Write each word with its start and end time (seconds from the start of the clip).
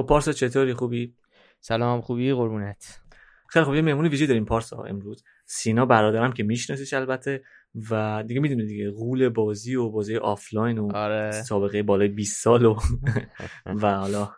خب 0.00 0.06
پارسا 0.06 0.32
چطوری؟ 0.32 0.74
خوبی؟ 0.74 1.14
سلام 1.60 2.00
خوبی؟ 2.00 2.32
قربونت. 2.32 3.00
خیلی 3.48 3.64
خوب. 3.64 3.74
یه 3.74 3.82
مهمون 3.82 4.06
ویژه 4.06 4.26
داریم 4.26 4.44
پارسا 4.44 4.82
امروز. 4.82 5.24
سینا 5.44 5.86
برادرم 5.86 6.32
که 6.32 6.42
میشناسیش 6.42 6.94
البته 6.94 7.42
و 7.90 8.24
دیگه 8.26 8.40
می‌دونی 8.40 8.66
دیگه 8.66 8.90
غول 8.90 9.28
بازی 9.28 9.74
و 9.74 9.90
بازی 9.90 10.16
آفلاین 10.16 10.78
و 10.78 10.96
آره. 10.96 11.30
سابقه 11.30 11.82
بالای 11.82 12.08
20 12.08 12.42
سال 12.42 12.64
و 12.64 12.78
و 13.82 13.94
حالا 13.94 14.30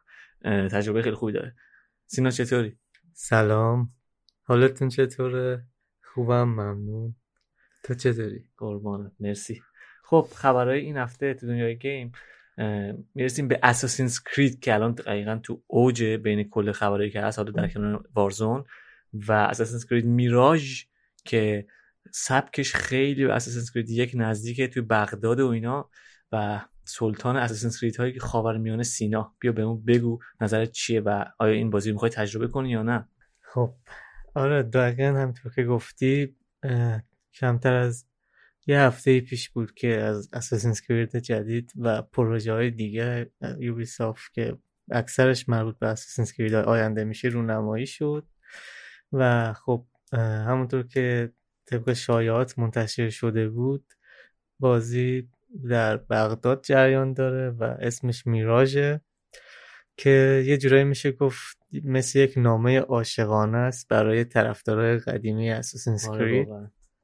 تجربه 0.44 1.02
خیلی 1.02 1.16
خوبی 1.16 1.32
داره. 1.32 1.54
سینا 2.06 2.30
چطوری؟ 2.30 2.78
سلام. 3.12 3.92
حالتون 4.42 4.88
چطوره؟ 4.88 5.64
خوبم 6.14 6.44
ممنون. 6.44 7.14
تو 7.84 7.94
چطوری؟ 7.94 8.44
قربانت. 8.58 9.12
مرسی. 9.20 9.62
خب 10.04 10.28
خبرهای 10.34 10.80
این 10.80 10.96
هفته 10.96 11.34
تو 11.34 11.46
دنیای 11.46 11.78
game 11.78 12.12
می‌رسیم 13.14 13.48
به 13.48 13.58
اساسینز 13.62 14.20
کرید 14.20 14.60
که 14.60 14.74
الان 14.74 14.92
دقیقا 14.92 15.40
تو 15.42 15.62
اوج 15.66 16.04
بین 16.04 16.48
کل 16.48 16.72
خبرهایی 16.72 17.10
که 17.10 17.20
هست 17.20 17.38
حالا 17.38 17.50
در 17.50 17.68
کنار 17.68 18.08
وارزون 18.14 18.64
و 19.12 19.32
اساسینز 19.32 19.86
کرید 19.86 20.04
میراژ 20.04 20.84
که 21.24 21.66
سبکش 22.10 22.74
خیلی 22.74 23.26
به 23.26 23.32
اساسینز 23.32 23.70
کرید 23.70 23.90
یک 23.90 24.12
نزدیکه 24.14 24.68
توی 24.68 24.82
بغداد 24.82 25.40
و 25.40 25.46
اینا 25.46 25.90
و 26.32 26.60
سلطان 26.84 27.36
اساسینز 27.36 27.80
کرید 27.80 27.96
هایی 27.96 28.12
که 28.12 28.20
خاورمیانه 28.20 28.82
سینا. 28.82 29.34
بیا 29.38 29.52
به 29.52 29.62
اون 29.62 29.84
بگو 29.84 30.18
نظرت 30.40 30.70
چیه 30.70 31.00
و 31.00 31.24
آیا 31.38 31.52
این 31.52 31.70
بازی 31.70 31.92
می‌خوای 31.92 32.10
تجربه 32.10 32.48
کنی 32.48 32.70
یا 32.70 32.82
نه؟ 32.82 33.08
خب 33.40 33.74
آره 34.34 34.62
دقیقا 34.62 35.04
همطور 35.04 35.52
که 35.52 35.64
گفتی 35.64 36.36
کمتر 37.34 37.72
از 37.72 38.06
یه 38.66 38.80
هفته 38.80 39.20
پیش 39.20 39.50
بود 39.50 39.74
که 39.74 39.88
از 40.00 40.28
اساسینز 40.32 40.80
کرید 40.80 41.16
جدید 41.16 41.72
و 41.76 42.02
پروژه 42.02 42.52
های 42.52 42.70
دیگه 42.70 43.30
یوبی 43.58 43.86
که 44.34 44.58
اکثرش 44.90 45.48
مربوط 45.48 45.78
به 45.78 45.86
اساسینز 45.86 46.32
کرید 46.32 46.54
آینده 46.54 47.04
میشه 47.04 47.28
رونمایی 47.28 47.86
شد. 47.86 48.26
و 49.12 49.52
خب 49.52 49.86
همونطور 50.46 50.86
که 50.86 51.32
طبق 51.66 51.92
شایعات 51.92 52.58
منتشر 52.58 53.10
شده 53.10 53.48
بود 53.48 53.84
بازی 54.58 55.28
در 55.68 55.96
بغداد 55.96 56.64
جریان 56.64 57.12
داره 57.12 57.50
و 57.50 57.64
اسمش 57.64 58.26
میراژه 58.26 59.00
که 59.96 60.42
یه 60.46 60.56
جورایی 60.58 60.84
میشه 60.84 61.12
گفت 61.12 61.58
مثل 61.84 62.18
یک 62.18 62.34
نامه 62.36 62.78
عاشقانه 62.80 63.58
است 63.58 63.88
برای 63.88 64.24
طرفدارای 64.24 64.98
قدیمی 64.98 65.50
اساسینز 65.50 66.08
آره 66.08 66.18
کرید 66.18 66.48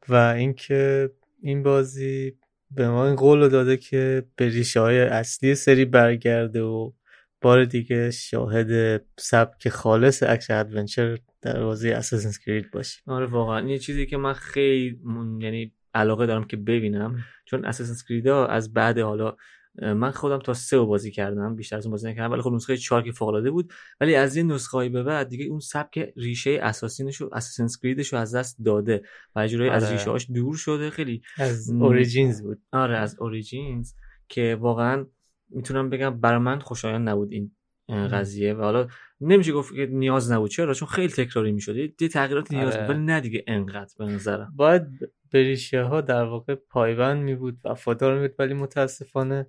و 0.09 0.15
اینکه 0.15 1.11
این 1.43 1.63
بازی 1.63 2.39
به 2.71 2.89
ما 2.89 3.07
این 3.07 3.17
قول 3.17 3.49
داده 3.49 3.77
که 3.77 4.25
به 4.37 4.49
ریشه 4.49 4.81
های 4.81 5.01
اصلی 5.01 5.55
سری 5.55 5.85
برگرده 5.85 6.63
و 6.63 6.93
بار 7.41 7.65
دیگه 7.65 8.11
شاهد 8.11 9.03
سبک 9.19 9.69
خالص 9.69 10.23
action 10.23 10.55
adventure 10.55 11.19
در 11.43 11.63
بازی 11.63 11.91
Assassin's 11.91 12.39
Creed 12.39 12.71
باشی 12.71 13.01
آره 13.07 13.27
واقعا. 13.27 13.69
یه 13.69 13.79
چیزی 13.79 14.07
که 14.07 14.17
من 14.17 14.33
خیلی 14.33 15.01
یعنی 15.41 15.73
علاقه 15.95 16.27
دارم 16.27 16.45
که 16.45 16.57
ببینم 16.57 17.25
چون 17.45 17.65
Assassin's 17.65 18.03
Creed 18.03 18.29
از 18.29 18.73
بعد 18.73 18.99
حالا 18.99 19.37
من 19.83 20.11
خودم 20.11 20.39
تا 20.39 20.55
سه 20.55 20.79
بازی 20.79 21.11
کردم 21.11 21.57
بیشتر 21.57 21.77
از 21.77 21.87
اون 21.87 21.91
بازی 21.91 22.09
نکردم 22.09 22.33
ولی 22.33 22.43
خب 22.43 22.53
نسخه 22.53 22.77
4 22.77 23.03
که 23.03 23.13
فوق 23.13 23.29
العاده 23.29 23.51
بود. 23.51 23.73
ولی 24.01 24.15
از 24.15 24.37
این 24.37 24.53
نسخه 24.53 24.89
به 24.89 25.03
بعد 25.03 25.29
دیگه 25.29 25.45
اون 25.45 25.61
سبک 25.61 26.13
ریشه 26.17 26.59
Assassin 26.63 27.12
شو 27.12 27.31
Assassin's 27.33 27.79
Creed 27.79 28.02
شو 28.02 28.17
از 28.17 28.35
دست 28.35 28.57
داده 28.65 29.03
و 29.37 29.47
جورایی 29.47 29.71
از 29.71 29.85
آره. 29.85 29.93
ریشه 29.93 30.11
هاش 30.11 30.31
دور 30.31 30.57
شده. 30.57 30.91
خیلی 30.91 31.23
از. 31.39 31.71
Origins 31.71 32.43
بود. 32.43 32.59
آره 32.73 32.97
از 32.97 33.17
Origins 33.21 33.93
که 34.29 34.59
واقعا 34.61 35.07
می‌تونم 35.51 35.91
بگم 35.91 36.21
برای 36.21 36.39
من 36.39 36.59
خوشایند 36.59 37.09
نبود 37.09 37.33
این 37.33 37.51
قضیه. 37.89 38.55
و 38.55 38.63
حالا 38.63 38.87
نمیشه 39.21 39.53
گفت 39.53 39.75
که 39.75 39.87
نیاز 39.87 40.33
نبود. 40.33 40.51
چرا؟ 40.51 40.75
چون 40.75 40.89
خیلی 40.89 41.13
تکراری 41.13 41.53
می‌شد. 41.53 41.77
یه 41.77 42.09
تغییرات 42.13 42.53
نیاز 42.53 42.77
آره. 42.77 42.87
بود 42.87 42.97
ولی 42.97 43.05
نه 43.05 43.21
دیگه 43.21 43.45
انقدر 43.47 43.95
به 43.99 44.05
نظرم. 44.05 44.53
باید 44.57 44.83
به 45.31 45.43
ریشه 45.43 45.83
ها 45.83 46.01
در 46.01 46.25
واقع 46.25 46.55
پایبند 46.55 47.23
می 47.23 47.35
بود 47.35 47.59
وفادار 47.65 48.19
می 48.19 48.29
بود 48.29 48.37
ولی 48.39 48.55
متاسفانه 48.55 49.47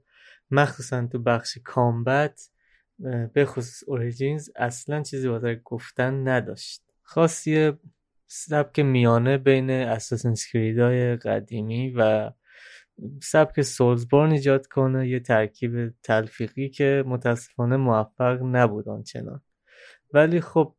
مخصوصا 0.51 1.07
تو 1.07 1.19
بخش 1.19 1.57
combat 1.63 2.49
به 3.33 3.45
خصوص 3.45 3.83
Origins 3.87 4.49
اصلا 4.55 5.03
چیزی 5.03 5.27
واسه 5.27 5.61
گفتن 5.65 6.27
نداشت. 6.27 6.83
خواست 7.03 7.47
سبک 8.27 8.79
میانه 8.79 9.37
بین 9.37 9.69
Assassin's 9.69 10.45
Creed 10.45 11.03
ای 11.03 11.15
قدیمی 11.15 11.89
و 11.89 12.31
سبک 13.23 13.61
Soulsborne 13.61 14.31
ایجاد 14.31 14.67
کنه 14.67 15.09
یه 15.09 15.19
ترکیب 15.19 15.93
تلفیقی 16.03 16.69
که 16.69 17.03
متاسفانه 17.07 17.77
موفق 17.77 18.39
نبود 18.43 18.89
آنچنان. 18.89 19.41
ولی 20.13 20.41
خب 20.41 20.75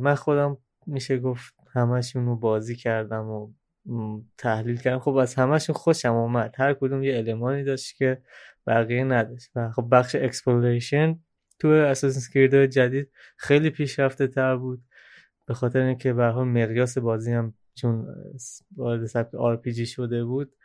من 0.00 0.14
خودم 0.14 0.58
میشه 0.86 1.18
گفت 1.18 1.54
همشون 1.74 2.40
بازی 2.40 2.76
کردم 2.76 3.24
و 3.24 3.52
تحلیل 4.38 4.76
کردم. 4.76 4.98
خب 4.98 5.14
از 5.16 5.34
همشون 5.34 5.74
خوشم 5.76 6.14
اومد. 6.14 6.54
هر 6.58 6.74
کدوم 6.74 7.02
یه 7.02 7.18
المانی 7.18 7.64
داشت 7.64 7.96
که 7.96 8.22
بقیه 8.66 9.04
نداشت. 9.04 9.50
و 9.54 9.70
خب 9.70 9.88
بخش 9.90 10.14
exploration 10.14 11.18
تو 11.58 11.68
Assassin's 11.68 12.28
Creed 12.28 12.64
جدید 12.64 13.10
خیلی 13.36 13.70
پیشرفته 13.70 14.26
تر 14.26 14.56
بود. 14.56 14.82
به 15.46 15.54
خاطر 15.54 15.80
اینکه 15.80 16.12
به 16.12 16.32
مقیاس 16.32 16.98
بازی 16.98 17.32
هم 17.32 17.54
چون 17.74 18.06
وارد 18.76 19.06
سبک 19.06 19.34
آر 19.34 19.62
شده 19.72 20.24
بود 20.24 20.56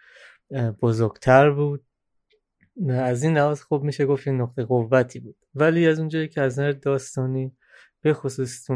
بزرگتر 0.81 1.49
بود. 1.51 1.83
از 2.89 3.23
این 3.23 3.37
لحاظ 3.37 3.61
خب 3.61 3.81
میشه 3.83 4.05
گفت 4.05 4.27
این 4.27 4.41
نقطه 4.41 4.63
قوتی 4.63 5.19
بود. 5.19 5.35
ولی 5.55 5.87
از 5.87 5.99
اونجایی 5.99 6.27
که 6.27 6.41
از 6.41 6.53
نظر 6.53 6.71
داستانی 6.71 7.51
به 8.01 8.13
خصوص 8.13 8.67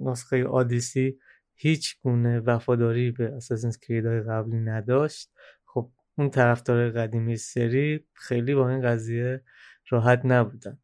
نسخه 0.00 0.44
آدیسی 0.44 1.18
هیچ 1.62 2.00
گونه 2.02 2.40
وفاداری 2.40 3.10
به 3.10 3.24
اساسینز 3.24 3.78
کریدهای 3.78 4.20
قبلی 4.20 4.60
نداشت. 4.60 5.30
خب 5.66 5.90
اون 6.18 6.30
طرفدار 6.30 6.90
قدیمی 6.90 7.36
سری 7.36 8.06
خیلی 8.12 8.54
با 8.54 8.70
این 8.70 8.82
قضیه 8.82 9.42
راحت 9.90 10.20
نبودن. 10.24 10.78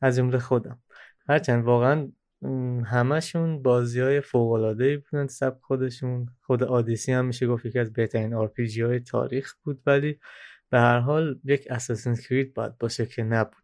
از 0.00 0.16
جمله 0.16 0.38
خودم. 0.38 0.82
هرچند 1.28 1.64
واقعا 1.64 2.08
همشون 2.84 3.62
بازی 3.62 4.00
های 4.00 4.20
فوق‌العاده‌ای 4.20 4.96
بودن 4.96 5.26
سبک 5.26 5.58
خودشون. 5.62 6.26
خود 6.42 6.62
آدیسی 6.62 7.12
هم 7.12 7.24
میشه 7.24 7.46
گفت 7.46 7.66
یکی 7.66 7.78
از 7.78 7.92
بهترین 7.92 8.34
RPG 8.34 8.82
های 8.82 9.00
تاریخ 9.00 9.54
بود. 9.62 9.82
ولی 9.86 10.18
به 10.70 10.78
هر 10.78 10.98
حال 10.98 11.40
یک 11.44 11.66
Assassin's 11.70 12.20
Creed 12.20 12.54
باید 12.54 12.78
باشه 12.78 13.06
که 13.06 13.22
نبود. 13.22 13.59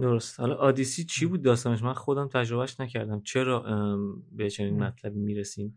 درست. 0.00 0.40
حالا 0.40 0.54
آدیسی 0.54 1.04
چی 1.04 1.26
بود 1.26 1.42
داستانش؟ 1.42 1.82
من 1.82 1.92
خودم 1.92 2.28
تجربهش 2.28 2.80
نکردم. 2.80 3.20
چرا 3.20 3.64
به 4.32 4.50
چنین 4.50 4.82
مطلب 4.82 5.14
می‌رسیم؟ 5.14 5.74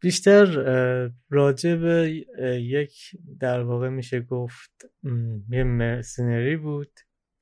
بیشتر 0.00 0.46
راجع 1.30 1.76
به 1.76 2.24
یک 2.62 3.16
در 3.40 3.62
واقع 3.62 3.88
میشه 3.88 4.20
گفت 4.20 4.90
یه 5.50 5.64
مرسنری 5.64 6.56
بود 6.56 6.90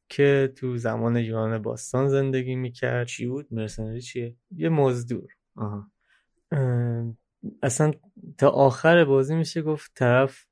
که 0.08 0.52
تو 0.56 0.76
زمان 0.76 1.16
یونان 1.16 1.62
باستان 1.62 2.08
زندگی 2.08 2.54
می‌کرد. 2.54 3.06
چی 3.06 3.26
بود؟ 3.26 3.46
مرسنری 3.50 4.00
چیه؟ 4.00 4.36
یه 4.56 4.68
مزدور. 4.68 5.28
آها. 5.56 5.90
اصلا 7.62 7.92
تا 8.38 8.48
آخر 8.48 9.04
بازی 9.04 9.34
میشه 9.34 9.62
گفت 9.62 9.92
طرف 9.94 10.46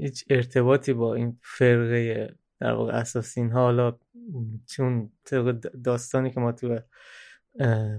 هیچ 0.00 0.24
ارتباطی 0.30 0.92
با 0.92 1.14
این 1.14 1.38
فرقه 1.42 2.34
در 2.62 2.72
واقع 2.72 2.92
اساسین 2.92 3.50
ها 3.50 3.60
حالا 3.60 3.98
چون 4.66 5.12
داستانی 5.84 6.30
که 6.30 6.40
ما 6.40 6.52
تو 6.52 6.78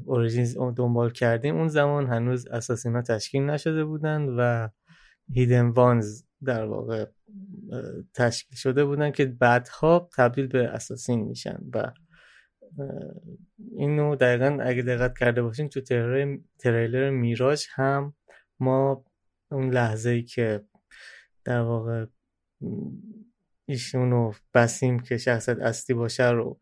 اوریجینز 0.06 0.58
دنبال 0.58 1.12
کردیم 1.12 1.56
اون 1.56 1.68
زمان 1.68 2.08
هنوز 2.08 2.48
اساسین 2.48 2.96
ها 2.96 3.02
تشکیل 3.02 3.44
نشده 3.44 3.86
بودن 3.86 4.22
و 4.22 4.70
Hidden 5.34 5.68
Ones 5.68 6.24
در 6.44 6.66
واقع 6.66 7.06
تشکیل 8.14 8.58
شده 8.58 8.86
بودن 8.86 9.12
که 9.12 9.26
بعدها 9.26 10.10
تبدیل 10.18 10.48
به 10.48 10.68
Assassin 10.68 11.24
میشن 11.24 11.60
و 11.74 11.92
اینو 13.76 14.16
دقیقا 14.16 14.58
اگه 14.62 14.82
دقت 14.82 15.18
کرده 15.18 15.42
باشین 15.42 15.70
تو 15.70 15.82
تریلر 16.60 17.10
Mirage 17.10 17.66
هم 17.74 18.14
ما 18.60 19.06
اون 19.52 19.70
لحظه 19.70 20.10
ای 20.10 20.24
که 20.24 20.64
در 21.46 21.62
واقع 21.62 22.06
ایشونو 23.66 24.32
باسیم 24.54 25.00
که 25.00 25.18
شخصیت 25.18 25.60
اصلی 25.60 25.96
باشه 25.96 26.30
رو 26.30 26.60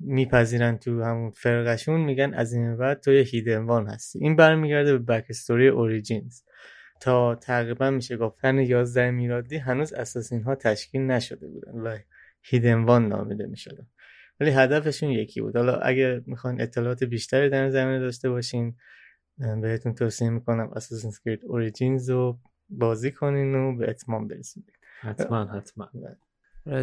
میپذیرن 0.00 0.78
تو 0.78 1.02
همون 1.02 1.30
فرقشون 1.30 2.00
میگن 2.00 2.34
از 2.34 2.52
این 2.52 2.76
بعد 2.76 3.00
تو 3.00 3.12
یه 3.12 3.22
Hidden 3.22 3.65
One 3.65 3.86
هستی. 3.86 4.18
این 4.18 4.36
برمیگرده 4.36 4.98
به 4.98 4.98
بک 4.98 5.26
استوری 5.28 5.68
اوریجینز 5.68 6.42
تا 7.00 7.34
تقریبا 7.34 7.90
میشه 7.90 8.16
گفت 8.16 8.40
قرن 8.40 8.58
11 8.58 9.10
میلادی 9.10 9.56
هنوز 9.56 9.92
اساسین 9.92 10.42
ها 10.42 10.54
تشکیل 10.54 11.00
نشده 11.00 11.46
بودن 11.46 11.72
و 11.72 11.98
هیدنوان 12.42 13.08
نامیده 13.08 13.46
می‌شدن. 13.46 13.86
ولی 14.40 14.50
هدفشون 14.50 15.10
یکی 15.10 15.40
بود. 15.40 15.56
حالا 15.56 15.76
اگه 15.76 16.22
می‌خواین 16.26 16.60
اطلاعات 16.60 17.04
بیشتری 17.04 17.50
در 17.50 17.70
زمینه 17.70 17.98
داشته 17.98 18.30
باشین 18.30 18.76
بهتون 19.62 19.94
توصیه 19.94 20.30
می‌کنم 20.30 20.70
اساسین 20.76 21.12
کرید 21.24 21.40
اوریجینز 21.44 22.10
رو 22.10 22.38
بازی 22.68 23.10
کنین 23.10 23.54
و 23.54 23.76
به 23.76 23.90
اتمام 23.90 24.28
برسید 24.28 24.72
حتما 25.00 25.44
حتما. 25.44 25.90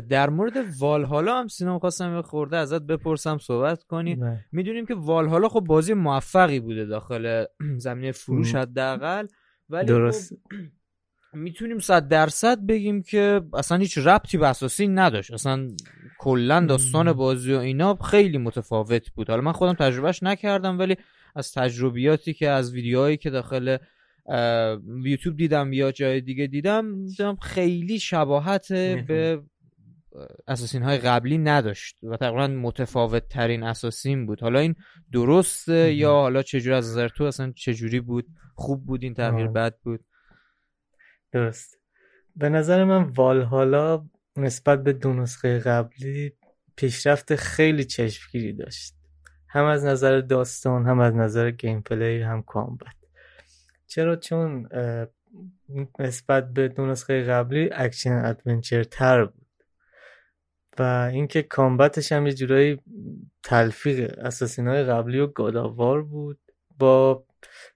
در 0.09 0.29
مورد 0.29 0.53
والهالا 0.79 1.39
هم 1.39 1.47
سینا 1.47 1.79
خواستم 1.79 2.15
یه 2.15 2.21
خورده 2.21 2.57
ازت 2.57 2.81
بپرسم 2.81 3.38
صحبت 3.38 3.83
کنی. 3.83 4.18
می‌دونیم 4.51 4.85
که 4.85 4.94
والهالا 4.95 5.50
خب 5.50 5.59
بازی 5.59 5.94
موفقی 5.94 6.59
بوده 6.59 6.85
داخل 6.85 7.45
زمینه 7.77 8.12
فروش 8.12 8.56
حداقل. 8.56 9.27
ولی 9.69 9.85
درست. 9.85 10.33
خب 10.33 10.57
می‌تونیم 11.33 11.79
صد 11.79 12.07
درصد 12.07 12.65
بگیم 12.65 13.01
که 13.01 13.41
اصلا 13.53 13.77
هیچ 13.77 13.97
ربطی 13.97 14.38
به 14.38 14.47
اساسی 14.47 14.88
نداشت. 14.88 15.33
اصلا 15.33 15.68
کلا 16.19 16.65
داستان 16.65 17.13
بازی 17.13 17.53
و 17.53 17.57
اینا 17.57 17.95
خیلی 17.95 18.38
متفاوت 18.38 19.09
بود. 19.09 19.29
حالا 19.29 19.41
من 19.41 19.51
خودم 19.51 19.74
تجربهش 19.74 20.24
نکردم 20.24 20.79
ولی 20.79 20.95
از 21.35 21.53
تجربیاتی 21.53 22.33
که 22.33 22.50
از 22.50 22.74
ویدیوهایی 22.74 23.18
که 23.18 23.29
داخل 23.29 23.77
یوتیوب 25.03 25.38
دیدم 25.38 25.74
یا 25.74 25.91
جای 25.91 26.21
دیگه 26.21 26.47
دیدم 26.47 27.06
دیدم 27.06 27.35
خیلی 27.35 28.00
شباهت 28.00 28.74
به 28.74 29.41
اساسین 30.47 30.83
های 30.83 30.97
قبلی 30.97 31.37
نداشت 31.37 31.99
و 32.03 32.17
تقریبا 32.17 32.47
متفاوت 32.47 33.27
ترین 33.27 33.63
اساسین 33.63 34.25
بود. 34.25 34.41
حالا 34.41 34.59
این 34.59 34.75
درسته 35.11 35.93
یا 35.93 36.11
حالا 36.11 36.41
چجوری 36.41 36.75
از 36.75 36.89
نظر 36.89 37.07
تو 37.07 37.23
اصلا 37.23 37.51
چجوری 37.55 37.99
بود؟ 37.99 38.25
خوب 38.55 38.85
بود 38.85 39.03
این 39.03 39.13
تغییر. 39.13 39.47
بد 39.47 39.75
بود؟ 39.83 40.05
درست. 41.31 41.77
به 42.35 42.49
نظر 42.49 42.83
من 42.83 43.03
والهالا 43.03 44.05
نسبت 44.35 44.83
به 44.83 44.93
دو 44.93 45.13
نسخه 45.13 45.59
قبلی 45.59 46.33
پیشرفت 46.75 47.35
خیلی 47.35 47.83
چشمگیری 47.83 48.53
داشت. 48.53 48.93
هم 49.49 49.65
از 49.65 49.85
نظر 49.85 50.19
داستان 50.19 50.85
هم 50.85 50.99
از 50.99 51.13
نظر 51.13 51.51
gameplay 51.51 52.21
هم 52.21 52.41
combat 52.44 52.95
چرا؟ 53.87 54.15
چون 54.15 54.69
نسبت 55.99 56.53
به 56.53 56.67
دو 56.67 56.85
نسخه 56.85 57.23
قبلی 57.23 57.69
action 57.74 58.25
adventure 58.25 58.83
تر 58.83 59.25
بود. 59.25 59.46
و 60.79 61.09
اینکه 61.13 61.41
کامبتش 61.44 62.12
هم 62.12 62.27
یه 62.27 62.33
جورایی 62.33 62.79
تلفیق 63.44 64.19
اساسین 64.19 64.68
های 64.68 64.83
قبلی 64.83 65.19
و 65.19 65.27
گاداوار 65.27 66.01
بود 66.01 66.39
با 66.79 67.25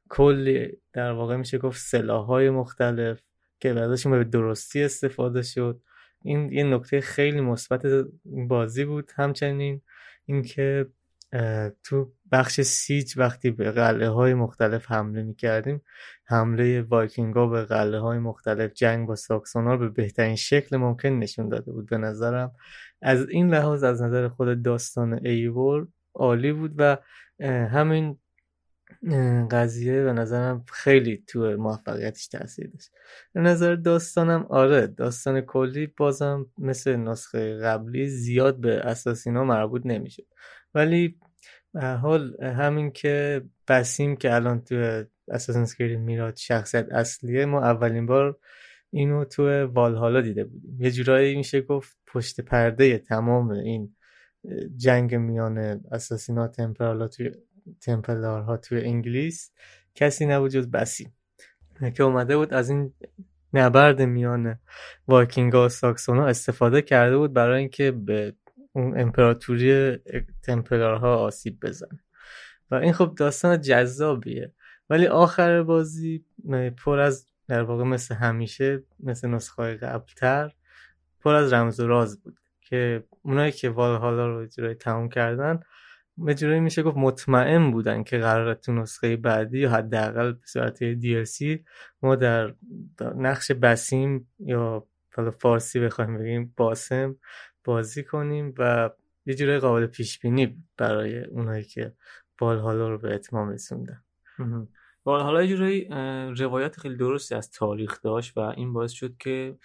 کلی 0.10 0.78
در 0.94 1.12
واقع 1.12 1.36
میشه 1.36 1.58
گفت 1.58 1.80
سلاح 1.80 2.26
های 2.26 2.50
مختلف 2.50 3.22
که 3.60 3.70
ازشون 3.70 4.12
به 4.12 4.24
درستی 4.24 4.84
استفاده 4.84 5.42
شد. 5.42 5.82
این 6.24 6.52
یه 6.52 6.64
نکته 6.64 7.02
خیلی 7.02 7.42
مثبت 7.42 7.82
بازی 8.26 8.86
بود. 8.86 9.12
همچنین 9.16 9.82
اینکه 10.26 10.88
تو 11.84 12.12
بخش 12.32 12.62
سیج 12.62 13.14
وقتی 13.18 13.52
به 13.52 13.72
قلعه 13.72 14.10
های 14.10 14.34
مختلف 14.34 14.92
حمله 14.92 15.24
می‌کردیم 15.24 15.82
حمله 16.26 16.82
وایکینگا 16.82 17.48
به 17.48 17.66
قلعه 17.66 18.00
های 18.00 18.20
مختلف 18.20 18.74
جنگ 18.74 19.08
با 19.08 19.16
ساکسونا 19.16 19.74
رو 19.74 19.80
به 19.80 19.90
بهترین 19.90 20.36
شکل 20.36 20.78
ممکن 20.78 21.10
نشون 21.10 21.50
داده 21.50 21.72
بود 21.72 21.90
به 21.90 21.98
نظرم. 21.98 22.52
از 23.02 23.30
این 23.30 23.54
لحاظ 23.54 23.84
از 23.84 24.02
نظر 24.02 24.28
خود 24.28 24.64
داستان 24.64 25.26
ایور 25.26 25.88
عالی 26.14 26.54
بود 26.54 26.74
و 26.78 26.98
همین 27.72 28.18
قضیه 29.52 30.04
به 30.04 30.14
نظرم 30.14 30.66
خیلی 30.72 31.24
تو 31.28 31.58
موفقیتش 31.58 32.28
تاثیر 32.28 32.68
داشت. 32.68 32.92
به 33.34 33.42
نظر 33.42 33.76
داستانم 33.76 34.46
آره 34.50 34.88
داستان 34.88 35.42
کلی 35.42 35.88
بازم 35.88 36.46
مثل 36.58 36.96
نسخه 36.96 37.58
قبلی 37.58 38.08
زیاد 38.08 38.60
به 38.60 38.76
اساسینا 38.76 39.44
مربوط 39.44 39.82
نمی‌شد. 39.86 40.26
ولی 40.74 41.20
حال 42.02 42.44
همین 42.44 42.92
که 42.92 43.42
بسیم 43.68 44.16
که 44.16 44.36
الان 44.36 44.62
تو 44.62 45.04
اساسن 45.28 45.66
کرید 45.78 46.00
میراد 46.00 46.36
شخصیت 46.36 46.88
اصلیه 46.92 47.46
ما 47.46 47.62
اولین 47.62 48.06
بار 48.06 48.38
اینو 48.92 49.26
تو 49.26 49.66
والهالا 49.66 50.22
دیده 50.22 50.44
بودیم. 50.44 50.78
یه 50.80 50.92
جورایی 50.92 51.36
میشه 51.36 51.62
گفت 51.62 51.98
پشت 52.08 52.42
پرده 52.42 52.98
تمام 52.98 53.50
این 53.50 53.96
جنگ 54.78 55.16
میان 55.16 55.58
اساسینا 55.92 56.48
تمپرالها 56.48 57.08
توی 57.08 57.32
تمپلارها 57.82 58.58
توی 58.58 58.82
انگلیس 58.82 59.52
کسی 59.96 60.26
نبود 60.26 60.52
جز 60.52 60.72
بسیم. 60.72 61.14
که 61.96 62.04
اومده 62.04 62.38
بود 62.38 62.54
از 62.54 62.70
این 62.70 62.94
نبرد 63.54 64.02
میان 64.02 64.60
وایکینگا 65.08 65.66
و 65.66 65.70
ساکسونا 65.70 66.28
استفاده 66.28 66.82
کرده 66.82 67.18
بود 67.18 67.34
برای 67.34 67.60
اینکه 67.60 67.92
به 67.92 68.34
اون 68.74 69.00
امپراتوری 69.00 69.98
تمپلارها 70.44 71.16
آسیب 71.16 71.60
بزنه. 71.62 72.00
و 72.72 72.76
این 72.76 72.94
خب 72.94 73.16
داستان 73.18 73.62
جذابیه. 73.62 74.54
ولی 74.90 75.08
آخر 75.08 75.64
بازی 75.64 76.26
پر 76.78 77.00
از 77.00 77.28
در 77.52 77.64
واقع 77.64 77.84
مثل 77.84 78.16
همیشه 78.16 78.84
مثل 79.00 79.28
نسخه 79.28 79.76
قبلتر 79.76 80.52
پر 81.20 81.34
از 81.34 81.54
رمز 81.54 81.80
و 81.80 81.88
راز 81.88 82.22
بود 82.22 82.40
که 82.62 83.04
اونایی 83.22 83.52
که 83.52 83.70
والهالا 83.70 84.28
رو 84.28 84.46
جورایی 84.46 84.76
تموم 84.76 85.10
کردن 85.10 85.60
به 86.18 86.36
جورایی 86.36 86.60
میشه 86.60 86.84
گفت 86.84 86.98
مطمئن 86.98 87.72
بودن 87.72 88.04
که 88.04 88.18
قرار 88.18 88.54
تو 88.54 88.74
نسخه 88.74 89.16
بعدی 89.16 89.60
یا 89.60 89.70
حداقل 89.70 90.32
به 90.32 90.40
صورت 90.46 90.94
DLC 90.94 91.60
ما 92.02 92.16
در 92.16 92.56
نقش 93.16 93.52
بسیم 93.52 94.28
یا 94.40 94.88
حالا 95.16 95.32
فارسی 95.32 95.80
بخوایم 95.80 96.18
بگیم 96.18 96.54
باسم 96.58 97.16
بازی 97.64 98.04
کنیم 98.04 98.54
و 98.58 98.90
یه 99.26 99.34
جورایی 99.34 99.60
قابل 99.60 99.86
پیش 99.86 100.20
بینی 100.20 100.64
برای 100.78 101.24
اونایی 101.24 101.64
که 101.64 101.94
والهالا 102.42 102.90
رو 102.90 102.98
به 102.98 103.14
اتمام 103.16 103.50
رسوندن. 103.50 104.04
حالا 105.06 105.44
یه 105.44 105.56
جورایی 105.56 105.88
روایت 106.38 106.80
خیلی 106.80 106.96
درستی 106.96 107.36
از 107.36 107.52
تاریخ 107.52 108.02
داشت 108.02 108.38
و 108.38 108.40
این 108.40 108.74
باعث 108.74 108.92
شد 108.92 109.18
که 109.18 109.58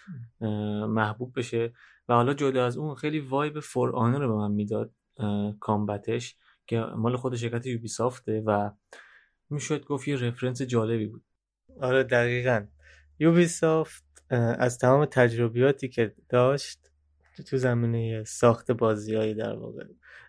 محبوب 0.89 1.39
بشه 1.39 1.73
و 2.09 2.15
حالا 2.15 2.35
جدا 2.35 2.67
از 2.67 2.77
اون 2.77 2.95
خیلی 2.95 3.21
وایب 3.21 3.61
فور 3.61 3.97
آنر 3.97 4.19
رو 4.19 4.29
به 4.29 4.35
من 4.35 4.51
می‌داد 4.51 4.93
کامبتش 5.61 6.37
که 6.67 6.81
مال 6.81 7.17
خود 7.17 7.37
شرکت 7.37 7.67
یوبی 7.67 7.89
سافته 7.89 8.43
و 8.47 8.71
می‌شد 9.51 9.85
گفت 9.85 10.09
یه 10.09 10.17
رفرنس 10.17 10.63
جالبی 10.63 11.07
بود. 11.07 11.25
آره 11.81 12.03
دقیقا. 12.03 12.67
یوبی 13.19 13.47
سافت 13.47 14.05
از 14.59 14.79
تمام 14.79 15.05
تجربیاتی 15.05 15.89
که 15.89 16.15
داشت 16.29 16.91
تو 17.51 17.57
زمینه 17.57 18.25
ساخت 18.25 18.71
بازی 18.71 19.35
در 19.35 19.57
واقع 19.57 19.85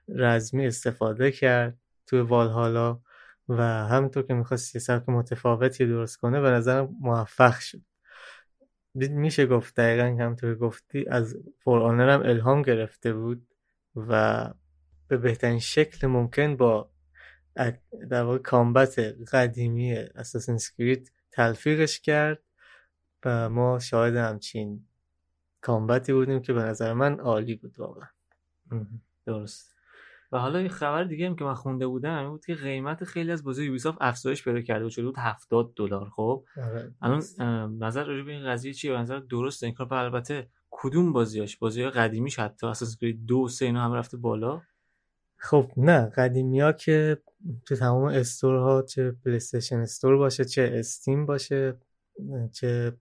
رزمی 0.07 0.67
استفاده 0.67 1.31
کرد. 1.31 1.77
تو 2.07 2.23
والهالا 2.23 2.99
و 3.49 3.63
همینطور 3.63 4.23
که 4.23 4.33
می‌خواست 4.33 4.75
یه 4.75 4.81
سبک 4.81 5.09
متفاوتی 5.09 5.87
درست 5.87 6.17
کنه 6.17 6.41
به 6.41 6.49
نظرم 6.49 6.95
موفق 7.01 7.59
شد. 7.59 7.81
میشه 8.95 9.45
گفت 9.45 9.75
دقیقا 9.75 10.03
همونطور 10.03 10.55
گفتی 10.55 11.05
از 11.09 11.37
For 11.59 11.81
Honor 11.81 12.09
هم 12.09 12.21
الهام 12.21 12.61
گرفته 12.61 13.13
بود 13.13 13.47
و 13.95 14.43
به 15.07 15.17
بهترین 15.17 15.59
شکل 15.59 16.07
ممکن 16.07 16.57
با 16.57 16.91
در 18.09 18.23
واقع 18.23 18.37
combat 18.37 18.99
قدیمی 19.31 19.93
Assassin's 19.93 20.55
Creed 20.55 21.09
تلفیقش 21.31 21.99
کرد 21.99 22.39
و 23.25 23.49
ما 23.49 23.79
شاهد 23.79 24.15
همچین 24.15 24.85
کامبتی 25.61 26.13
بودیم 26.13 26.41
که 26.41 26.53
به 26.53 26.61
نظر 26.61 26.93
من 26.93 27.19
عالی 27.19 27.55
بود 27.55 27.79
واقعا. 27.79 28.07
درست. 29.25 29.76
و 30.31 30.37
حالا 30.37 30.61
یه 30.61 30.69
خبر 30.69 31.03
دیگه 31.03 31.27
هم 31.27 31.35
که 31.35 31.43
من 31.43 31.53
خونده 31.53 31.87
بودم 31.87 32.17
این 32.17 32.29
بود 32.29 32.45
که 32.45 32.55
قیمت 32.55 33.03
خیلی 33.03 33.31
از 33.31 33.43
بازی 33.43 33.65
یوبیسافت 33.65 33.97
افزایش 34.01 34.43
پیدا 34.43 34.61
کرده 34.61 34.83
بود 34.83 34.91
شده 34.91 35.05
بود 35.05 35.17
70 35.17 35.73
دلار 35.75 36.09
خب؟ 36.09 36.45
الان 37.01 37.23
نظر 37.79 38.03
راجع 38.03 38.25
به 38.25 38.31
این 38.31 38.45
قضیه 38.45 38.73
چیه؟ 38.73 38.97
نظر 38.97 39.19
درسته 39.19 39.65
این 39.65 39.75
کار 39.75 39.93
البته 39.93 40.47
کدوم 40.69 41.13
بازیاش؟ 41.13 41.57
بازی 41.57 41.89
قدیمیش 41.89 42.39
حتی 42.39 42.67
اساس 42.67 42.97
کرید 42.97 43.25
دو 43.25 43.37
و 43.37 43.47
سه 43.47 43.65
اینا 43.65 43.85
هم 43.85 43.93
رفته 43.93 44.17
بالا؟ 44.17 44.61
خب 45.37 45.71
نه 45.77 46.05
قدیمی 46.05 46.61
ها 46.61 46.71
که 46.71 47.17
تو 47.65 47.75
تمام 47.75 48.03
استورها 48.03 48.81
چه 48.81 49.11
پلیستشن 49.25 49.79
استور 49.79 50.17
باشه 50.17 50.45
چه 50.45 50.71
استیم 50.73 51.25
باشه 51.25 51.77
چه 52.51 52.97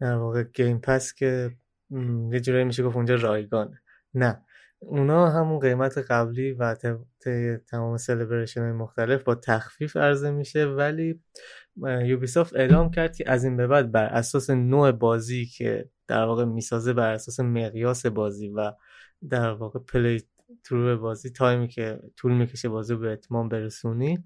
در 0.00 0.16
واقع 0.16 0.42
Game 0.42 0.78
Pass 0.78 1.14
که 1.14 1.50
یه 2.30 2.40
جورایی 2.40 2.64
میشه 2.64 2.82
گفت 2.82 2.96
اونجا 2.96 3.14
رایگانه. 3.14 3.82
نه. 4.14 4.42
اونا 4.86 5.30
همون 5.30 5.58
قیمت 5.58 5.98
قبلی 5.98 6.52
و 6.52 6.76
تمام 7.70 7.96
celebration 7.96 8.60
های 8.60 8.72
مختلف 8.72 9.22
با 9.22 9.34
تخفیف 9.34 9.96
عرضه 9.96 10.30
میشه 10.30 10.64
ولی 10.64 11.20
Ubisoft 12.04 12.56
اعلام 12.56 12.90
کرد 12.90 13.16
که 13.16 13.30
از 13.30 13.44
این 13.44 13.56
به 13.56 13.66
بعد 13.66 13.92
بر 13.92 14.04
اساس 14.04 14.50
نوع 14.50 14.92
بازی 14.92 15.46
که 15.46 15.90
در 16.08 16.24
واقع 16.24 16.44
می‌سازه 16.44 16.92
بر 16.92 17.12
اساس 17.12 17.40
مقیاس 17.40 18.06
بازی 18.06 18.48
و 18.48 18.72
در 19.30 19.50
واقع 19.50 19.80
playthrough 19.80 20.98
بازی 20.98 21.30
تایمی 21.30 21.68
که 21.68 22.00
طول 22.16 22.32
می‌کشه 22.32 22.68
بازی 22.68 22.96
به 22.96 23.12
اتمام 23.12 23.48
برسونی 23.48 24.24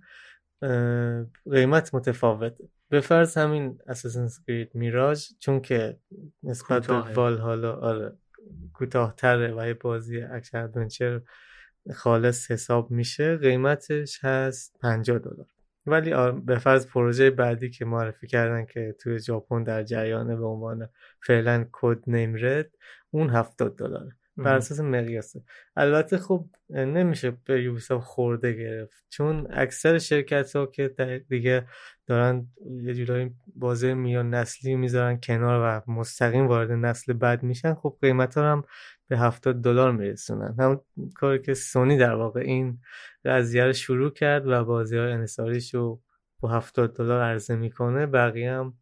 قیمت 1.50 1.94
متفاوته 1.94 2.68
به 2.88 3.00
فرض 3.00 3.38
همین 3.38 3.78
Assassin's 3.86 4.28
Creed 4.46 4.74
Mirage 4.74 5.28
چون 5.38 5.60
که 5.60 5.98
نسبت 6.42 6.86
به 6.86 6.94
والهالا 6.94 7.72
آره. 7.72 8.18
کوتاهتره 8.72 9.54
و 9.56 9.66
یه 9.66 9.74
بازی 9.74 10.20
action 10.20 10.58
adventure 10.58 11.20
خالص 11.94 12.50
حساب 12.50 12.90
میشه 12.90 13.36
قیمتش 13.36 14.24
هست 14.24 14.76
50 14.80 15.18
دلار. 15.18 15.46
ولی 15.86 16.14
به 16.46 16.58
فرض 16.58 16.86
پروژه 16.86 17.30
بعدی 17.30 17.70
که 17.70 17.84
معرفی 17.84 18.26
کردن 18.26 18.64
که 18.64 18.94
توی 19.00 19.18
ژاپن 19.18 19.62
در 19.62 19.82
جریانه 19.82 20.36
به 20.36 20.46
عنوان 20.46 20.88
فعلا 21.22 21.66
code 21.72 21.98
name 22.06 22.36
Red 22.40 22.70
اون 23.10 23.30
هفتاد 23.30 23.76
دلاره. 23.76 24.17
بر 24.38 24.56
اساس 24.56 24.80
مقیاسه. 24.80 25.42
البته 25.76 26.18
خب 26.18 26.46
نمیشه 26.70 27.30
به 27.44 27.62
Ubisoft 27.62 28.06
خرده 28.06 28.52
گرفت. 28.52 29.04
چون 29.08 29.46
اکثر 29.50 29.98
شرکت 29.98 30.56
ها 30.56 30.66
که 30.66 31.24
دیگه 31.28 31.66
دارن 32.06 32.46
یه 32.82 32.94
جورایی 32.94 33.34
بازه 33.56 33.94
میان 33.94 34.34
نسلی 34.34 34.74
می‌ذارن 34.76 35.20
کنار 35.22 35.82
و 35.86 35.90
مستقیم 35.90 36.46
وارد 36.46 36.72
نسل 36.72 37.12
بعد 37.12 37.42
میشن 37.42 37.74
خب 37.74 37.98
قیمت 38.00 38.38
ها 38.38 38.52
هم 38.52 38.64
به 39.08 39.18
هفتاد 39.18 39.62
دلار 39.62 39.92
میرسونن. 39.92 40.56
همون 40.58 40.80
کاری 41.14 41.42
که 41.42 41.54
سونی 41.54 41.96
در 41.96 42.14
واقع 42.14 42.40
این 42.40 42.78
قضیه 43.24 43.64
رو 43.64 43.72
شروع 43.72 44.10
کرد 44.10 44.46
و 44.46 44.64
بازی 44.64 44.96
های 44.96 45.12
انصاریش 45.12 45.74
رو 45.74 46.02
با 46.40 46.48
هفتاد 46.48 46.96
دلار 46.96 47.22
عرضه 47.22 47.56
می‌کنه 47.56 48.06
بقیه 48.06 48.52
هم 48.52 48.74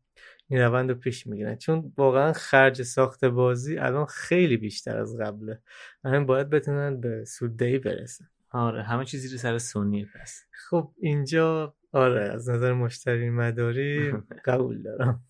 این 0.49 0.61
روند 0.61 0.91
رو 0.91 0.97
پیش 0.97 1.27
می‌گیرن. 1.27 1.57
چون 1.57 1.93
واقعا 1.97 2.33
خرج 2.33 2.83
ساخت 2.83 3.25
بازی 3.25 3.79
الان 3.79 4.07
خیلی 4.07 4.57
بیشتر 4.57 4.99
از 4.99 5.17
قبله. 5.19 5.63
همین 6.05 6.27
باید 6.27 6.51
بتونن 6.51 7.01
به 7.01 7.25
سوددهی 7.25 7.79
برسن. 7.79 8.25
آره 8.51 8.83
همه 8.83 9.05
چیزی 9.05 9.29
رو 9.29 9.39
سر 9.39 9.59
سونی 9.59 10.05
پس. 10.05 10.45
خب 10.71 10.93
اینجا 11.01 11.75
آره 11.93 12.29
از 12.33 12.51
نظر 12.51 12.73
مشتری 12.73 13.31
مداری 13.31 14.13
قبول 14.47 14.83
دارم. 14.83 15.25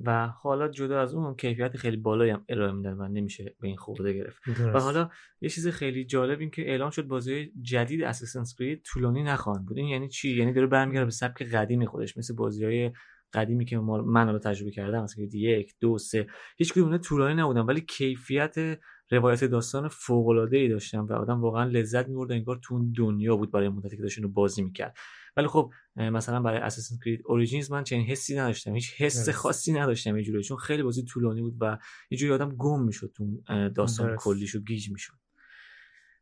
و 0.00 0.26
حالا 0.26 0.68
جدا 0.68 1.00
از 1.00 1.14
اون 1.14 1.34
کیفیت 1.34 1.76
خیلی 1.76 1.96
بالایی 1.96 2.30
هم 2.30 2.44
ارائه 2.48 2.72
میدن 2.72 2.92
و 2.92 3.08
نمیشه 3.08 3.54
به 3.60 3.68
این 3.68 3.76
خورده 3.76 4.12
گرفت. 4.12 4.42
و 4.48 4.80
حالا 4.80 5.10
یه 5.40 5.48
چیز 5.48 5.68
خیلی 5.68 6.04
جالب 6.04 6.40
این 6.40 6.50
که 6.50 6.62
اعلام 6.62 6.90
شد 6.90 7.06
بازی 7.06 7.52
جدید 7.62 8.02
اساسنس 8.02 8.54
کرید 8.54 8.82
طولانی 8.82 9.22
نخواهند 9.22 9.66
بود. 9.66 9.78
این 9.78 9.88
یعنی 9.88 10.08
چی؟ 10.08 10.36
یعنی 10.36 10.52
داره 10.52 10.66
برمیگرده 10.66 11.04
به 11.04 11.10
سبک 11.10 11.42
قدیمی 11.42 11.86
خودش 11.86 12.16
مثل 12.16 12.34
بازی 12.34 12.64
های 12.64 12.92
قدیمی 13.32 13.64
که 13.64 13.78
من 13.78 14.28
رو 14.28 14.38
تجربه 14.38 14.70
کردم 14.70 15.02
مثلا 15.02 15.24
یک 15.32 15.74
دو 15.80 15.98
سه 15.98 16.26
هیچ 16.56 16.72
کدوم 16.72 16.98
طولانی 16.98 17.34
نبودن 17.42 17.60
ولی 17.60 17.80
کیفیت 17.80 18.78
روایت 19.10 19.44
داستان 19.44 19.88
فوق 19.88 20.28
العاده 20.28 20.56
ای 20.56 20.68
داشتن 20.68 20.98
و 20.98 21.12
آدم 21.12 21.40
واقعا 21.40 21.64
لذت 21.64 22.08
می‌برد 22.08 22.32
انگار 22.32 22.60
تو 22.62 22.74
اون 22.74 22.92
دنیا 22.96 23.36
بود 23.36 23.50
برای 23.50 23.68
مدتی 23.68 23.96
که 23.96 24.02
داشتن 24.02 24.26
بازی 24.26 24.62
می‌کرد. 24.62 24.96
ولی 25.36 25.46
خب 25.46 25.72
مثلا 25.96 26.42
برای 26.42 26.58
Assassin's 26.58 26.96
Creed 27.04 27.20
Origins 27.24 27.70
من 27.70 27.84
چنین 27.84 28.06
حسی 28.06 28.36
نداشتم 28.36 28.74
هیچ 28.74 28.94
حس 28.96 29.28
خاصی 29.28 29.72
نداشتم 29.72 30.16
یه 30.16 30.22
جوری 30.22 30.42
چون 30.42 30.56
خیلی 30.56 30.82
بازی 30.82 31.04
طولانی 31.04 31.40
بود 31.40 31.56
و 31.60 31.78
یه 32.10 32.18
جوری 32.18 32.32
آدم 32.32 32.56
گم 32.56 32.82
می‌شد 32.82 33.12
تو 33.16 33.42
داستان 33.68 34.16
کلیش 34.16 34.54
و 34.54 34.60
گیج 34.60 34.90
می‌شد. 34.90 35.14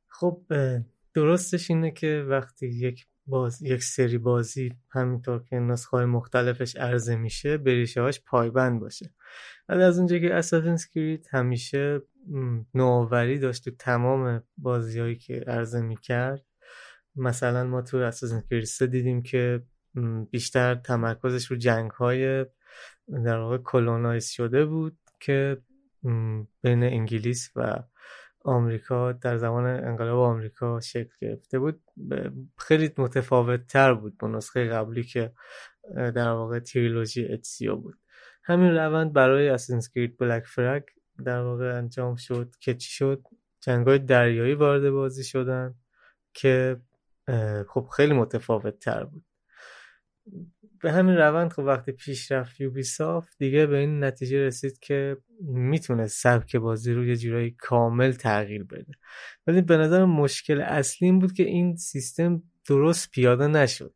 خب 0.08 0.42
درستش 1.14 1.70
اینه 1.70 1.90
که 1.90 2.26
وقتی 2.28 2.66
یک 2.66 3.06
باز 3.26 3.62
یک 3.62 3.83
سری 3.83 4.18
بازی 4.18 4.73
همینطور 4.90 5.42
که 5.45 5.56
نسخه 5.56 6.04
مختلفش 6.04 6.76
عرضه 6.76 7.16
میشه 7.16 7.56
به 7.56 7.75
ریشه 7.75 8.00
هاش 8.00 8.21
پایبند 8.26 8.80
باشه. 8.80 9.14
ولی 9.68 9.83
از 9.83 9.99
اونجا 9.99 10.18
که 10.18 10.35
اساسنس 10.35 10.88
کرید 10.88 11.28
همیشه 11.30 12.00
نوآوری 12.75 13.38
داشت 13.38 13.64
تو 13.64 13.71
تمام 13.71 14.42
بازیهایی 14.59 15.16
که 15.16 15.45
عرضه 15.47 15.80
می‌کرد. 15.80 16.45
مثلا 17.16 17.64
ما 17.64 17.83
تو 17.83 17.97
اساسن 17.97 18.42
کرید 18.50 18.90
دیدیم 18.90 19.23
که 19.23 19.62
بیشتر 20.30 20.75
تمرکزش 20.75 21.47
رو 21.47 21.56
جنگ 21.56 21.90
های 21.90 22.47
در 23.25 23.38
واقع 23.38 23.59
کلونایز 23.59 24.28
شده 24.28 24.66
بود 24.66 24.99
که 25.21 25.59
بین 26.62 26.83
انگلیس 26.83 27.50
و 27.56 27.83
آمریکا 28.47 29.12
در 29.12 29.37
زمان 29.37 29.67
انقلاب 29.67 30.19
آمریکا 30.19 30.81
شکل 30.81 31.15
گرفته 31.21 31.59
بود. 31.59 31.81
خیلی 32.59 32.91
متفاوت 32.99 33.67
تر 33.67 33.95
بود 33.95 34.19
با 34.19 34.29
نسخه 34.29 34.69
قبلی 34.69 35.03
که 35.03 35.33
در 35.97 36.31
واقع 36.31 36.59
تریلوژی 36.59 37.26
اتسیو 37.33 37.76
بود. 37.76 37.99
همین 38.45 38.71
روند 38.71 39.12
برای 39.12 39.49
اساسینز 39.49 39.88
کرید 39.88 40.19
بلک 40.19 40.45
فرگ 40.47 40.85
در 41.25 41.41
واقع 41.41 41.79
انجام 41.79 42.17
شد 42.17 42.55
که 42.61 42.75
چی 42.75 42.91
شد؟ 42.91 43.23
جنگای 43.61 43.99
دریایی 43.99 44.55
وارد 44.55 44.91
بازی 44.91 45.25
شدن 45.25 45.75
که 46.35 46.81
خب 47.69 47.88
خیلی 47.97 48.12
متفاوت 48.12 48.79
تر 48.79 49.05
بود. 49.05 49.25
به 50.80 50.92
همین 50.92 51.16
روند 51.16 51.52
خب 51.52 51.62
وقتی 51.62 51.92
پیش 51.92 52.33
رفت 52.33 52.61
یوبیسافت 52.61 53.38
دیگه 53.38 53.66
به 53.66 53.78
این 53.78 54.04
نتیجه 54.04 54.47
رسید 54.47 54.78
که 54.78 55.16
می‌تونه 55.40 56.06
سبک 56.06 56.56
بازی 56.56 56.92
رو 56.92 57.06
یه 57.06 57.16
جورایی 57.16 57.50
کامل 57.50 58.12
تغییر 58.12 58.64
بده. 58.64 58.92
ولی 59.47 59.62
به 59.62 59.76
نظر 59.76 60.04
مشکل 60.04 60.61
اصلی 60.61 61.09
این 61.09 61.18
بود 61.18 61.33
که 61.33 61.42
این 61.42 61.76
سیستم 61.76 62.42
درست 62.68 63.11
پیاده 63.11 63.47
نشد. 63.47 63.95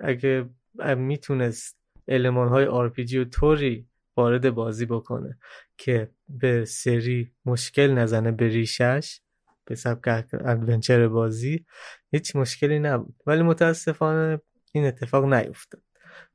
اگه 0.00 0.48
می‌تونست 0.96 1.78
علمان 2.08 2.48
های 2.48 2.66
RPG 2.66 3.14
و 3.14 3.24
طوری 3.24 3.88
وارد 4.16 4.50
بازی 4.50 4.86
بکنه 4.86 5.38
که 5.78 6.10
به 6.28 6.64
سری 6.64 7.32
مشکل 7.44 7.90
نزنه 7.90 8.32
به 8.32 8.48
ریشش 8.48 9.20
به 9.64 9.74
سبک 9.74 10.26
ادونچر 10.32 11.08
بازی 11.08 11.66
هیچ 12.12 12.36
مشکلی 12.36 12.78
نبود. 12.78 13.14
ولی 13.26 13.42
متاسفانه 13.42 14.40
این 14.72 14.84
اتفاق 14.84 15.24
نیفتاد. 15.34 15.82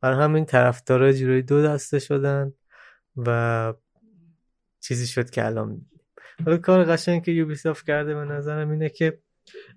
برای 0.02 0.24
همین 0.24 0.46
طرفدارا 0.46 1.12
جوری 1.14 1.42
دو 1.42 1.64
دسته 1.64 2.00
شدن 2.00 2.54
و 3.18 3.74
چیزی 4.80 5.08
شد 5.08 5.30
که 5.30 5.46
الان 5.46 5.82
حالا 6.46 6.58
کار 6.58 6.84
قشنگ 6.84 7.24
که 7.24 7.32
یوبیسافت 7.32 7.86
کرده 7.86 8.14
به 8.14 8.26
نظرم 8.26 8.70
اینه 8.70 8.90
که 8.90 9.20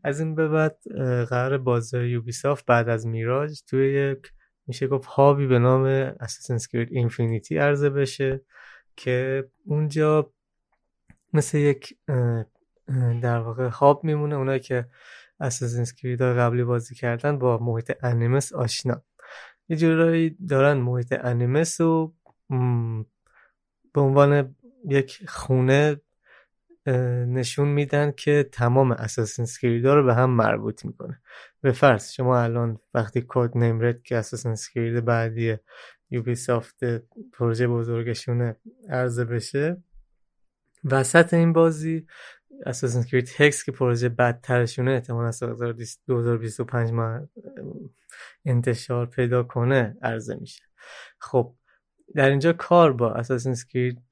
از 0.04 0.20
این 0.20 0.34
به 0.34 0.48
بعد 0.48 0.78
قرار 1.24 1.58
بازی 1.58 1.98
یوبیسافت 1.98 2.66
بعد 2.66 2.88
از 2.88 3.06
میراج 3.06 3.62
توی 3.66 3.92
یک 3.92 4.32
میشه 4.66 4.86
گفت 4.86 5.06
هابی 5.06 5.46
به 5.46 5.58
نام 5.58 6.10
Assassin's 6.10 6.62
Creed 6.62 6.90
Infinity 6.90 7.52
عرضه 7.52 7.90
بشه 7.90 8.40
که 8.96 9.48
اونجا 9.64 10.32
مثل 11.32 11.58
یک 11.58 11.98
در 13.22 13.38
واقع 13.38 13.68
هاب 13.68 14.04
میمونه. 14.04 14.34
اونایی 14.34 14.60
که 14.60 14.86
Assassin's 15.44 15.88
Creed 15.88 16.20
قبلی 16.22 16.64
بازی 16.64 16.94
کردن 16.94 17.38
با 17.38 17.58
محیط 17.58 17.92
انیمس 18.02 18.52
آشنا. 18.52 19.02
یه 19.68 19.76
جورایی 19.76 20.36
دارن 20.48 20.76
محیط 20.76 21.14
انیمس 21.20 21.80
رو 21.80 22.14
به 23.94 24.00
عنوان 24.00 24.54
یک 24.88 25.22
خونه 25.28 26.00
نشون 27.26 27.68
میدن 27.68 28.12
که 28.16 28.48
تمام 28.52 28.92
اساسینز 28.92 29.58
کریدا 29.58 29.94
رو 29.94 30.04
به 30.04 30.14
هم 30.14 30.30
مربوط 30.30 30.84
می‌کنه. 30.84 31.20
به 31.60 31.72
فرض 31.72 32.12
شما 32.12 32.40
الان 32.40 32.78
وقتی 32.94 33.24
کد 33.28 33.58
نمرد 33.58 34.02
که 34.02 34.16
اساسینز 34.16 34.68
کرید 34.68 35.04
بعدی 35.04 35.56
یوبی 36.10 36.34
سافت 36.34 36.84
پروژه 37.32 37.68
بزرگشونه 37.68 38.56
عرضه 38.88 39.24
بشه 39.24 39.82
وسط 40.84 41.34
این 41.34 41.52
بازی 41.52 42.06
اساسین 42.66 43.02
کرید 43.02 43.30
هکس 43.36 43.64
که 43.64 43.72
پروژه 43.72 44.08
بدترشونه 44.08 44.90
احتمالا 44.90 45.30
2025 46.06 46.90
ماه 46.92 47.20
انتشار 48.44 49.06
پیدا 49.06 49.42
کنه 49.42 49.96
عرضه 50.02 50.36
میشه. 50.36 50.62
خب 51.18 51.54
در 52.14 52.30
اینجا 52.30 52.52
کار 52.52 52.92
با 52.92 53.12
اساسین 53.12 53.56
کرید 53.72 54.02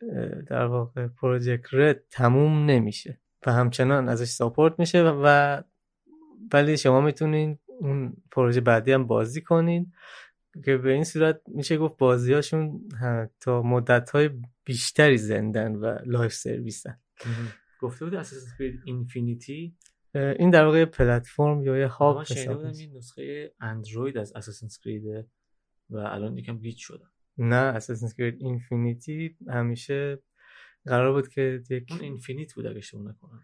در 0.46 0.66
واقع 0.66 1.06
پروژه 1.06 1.60
Red 1.72 2.02
تموم 2.10 2.70
نمیشه 2.70 3.20
و 3.46 3.52
همچنان 3.52 4.08
ازش 4.08 4.28
support 4.28 4.78
میشه 4.78 5.02
و 5.02 5.62
ولی 6.52 6.76
شما 6.76 7.00
می‌تونین 7.00 7.58
اون 7.66 8.16
پروژه 8.30 8.60
بعدی 8.60 8.92
هم 8.92 9.06
بازی 9.06 9.40
کنین 9.40 9.92
که 10.64 10.76
به 10.76 10.92
این 10.92 11.04
صورت 11.04 11.40
میشه 11.48 11.78
گفت 11.78 11.98
بازیاشون 11.98 12.88
تا 13.40 13.62
مدت 13.62 14.10
های 14.10 14.30
بیشتری 14.64 15.18
زندن 15.18 15.74
و 15.74 15.98
live 16.04 16.32
service 16.34 16.90
ن 16.90 16.98
گفته 17.86 18.04
بود 18.04 18.14
Assassin's 18.14 18.44
Infinity؟ 18.84 19.76
این 20.14 20.50
در 20.50 20.64
واقع 20.64 20.84
پلتفرم 20.84 21.62
یا 21.62 21.76
یه 21.78 21.86
hub 21.86 22.20
حساب 22.20 22.64
این 22.64 22.96
نسخه 22.96 23.54
اندروید 23.60 24.18
از 24.18 24.32
Assassin's 24.32 24.78
Creed 24.78 25.18
ه 25.18 25.26
و 25.90 25.96
الان 25.96 26.36
یکم 26.38 26.58
گیج 26.58 26.76
شده. 26.76 27.04
نه 27.38 27.56
Assassin's 27.56 28.14
Creed 28.14 28.42
Infinity 28.42 29.36
همیشه 29.48 30.18
قرار 30.84 31.12
بود 31.12 31.28
که 31.28 31.62
یک 31.70 31.86
اون 31.90 32.00
Infinite 32.00 32.54
بود 32.54 32.66
اگه 32.66 32.78
اشتباه 32.78 33.02
نکنم. 33.02 33.42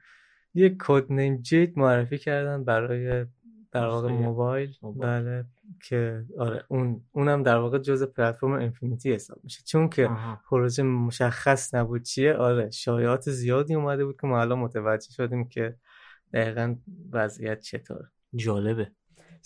یک 0.54 0.76
code 0.80 1.12
name 1.12 1.37
Jade 1.37 1.78
معرفی 1.78 2.18
کردن 2.18 2.64
برای 2.64 3.26
در 3.73 3.87
واقع 3.87 4.12
موبایل 4.12 4.75
بله 4.97 5.45
که 5.88 6.25
آره 6.38 6.64
اون 6.69 7.05
اونم 7.12 7.43
در 7.43 7.57
واقع 7.57 7.79
جزء 7.79 8.07
platform 8.06 8.52
Infinity 8.52 9.12
حساب 9.12 9.38
میشه. 9.45 9.62
چون 9.64 9.88
که 9.88 10.11
پروژه 10.50 10.83
مشخص 10.83 11.75
نبود 11.75 12.02
چیه 12.02 12.35
آره 12.35 12.71
شایعات 12.71 13.31
زیادی 13.31 13.75
اومده 13.75 14.05
بود 14.05 14.21
که 14.21 14.26
ما 14.26 14.41
الان 14.41 14.59
متوجه 14.59 15.11
شدیم 15.12 15.49
که 15.49 15.76
دقیقا 16.33 16.76
وضعیت 17.12 17.61
چطور 17.61 18.09
جالبه. 18.35 18.93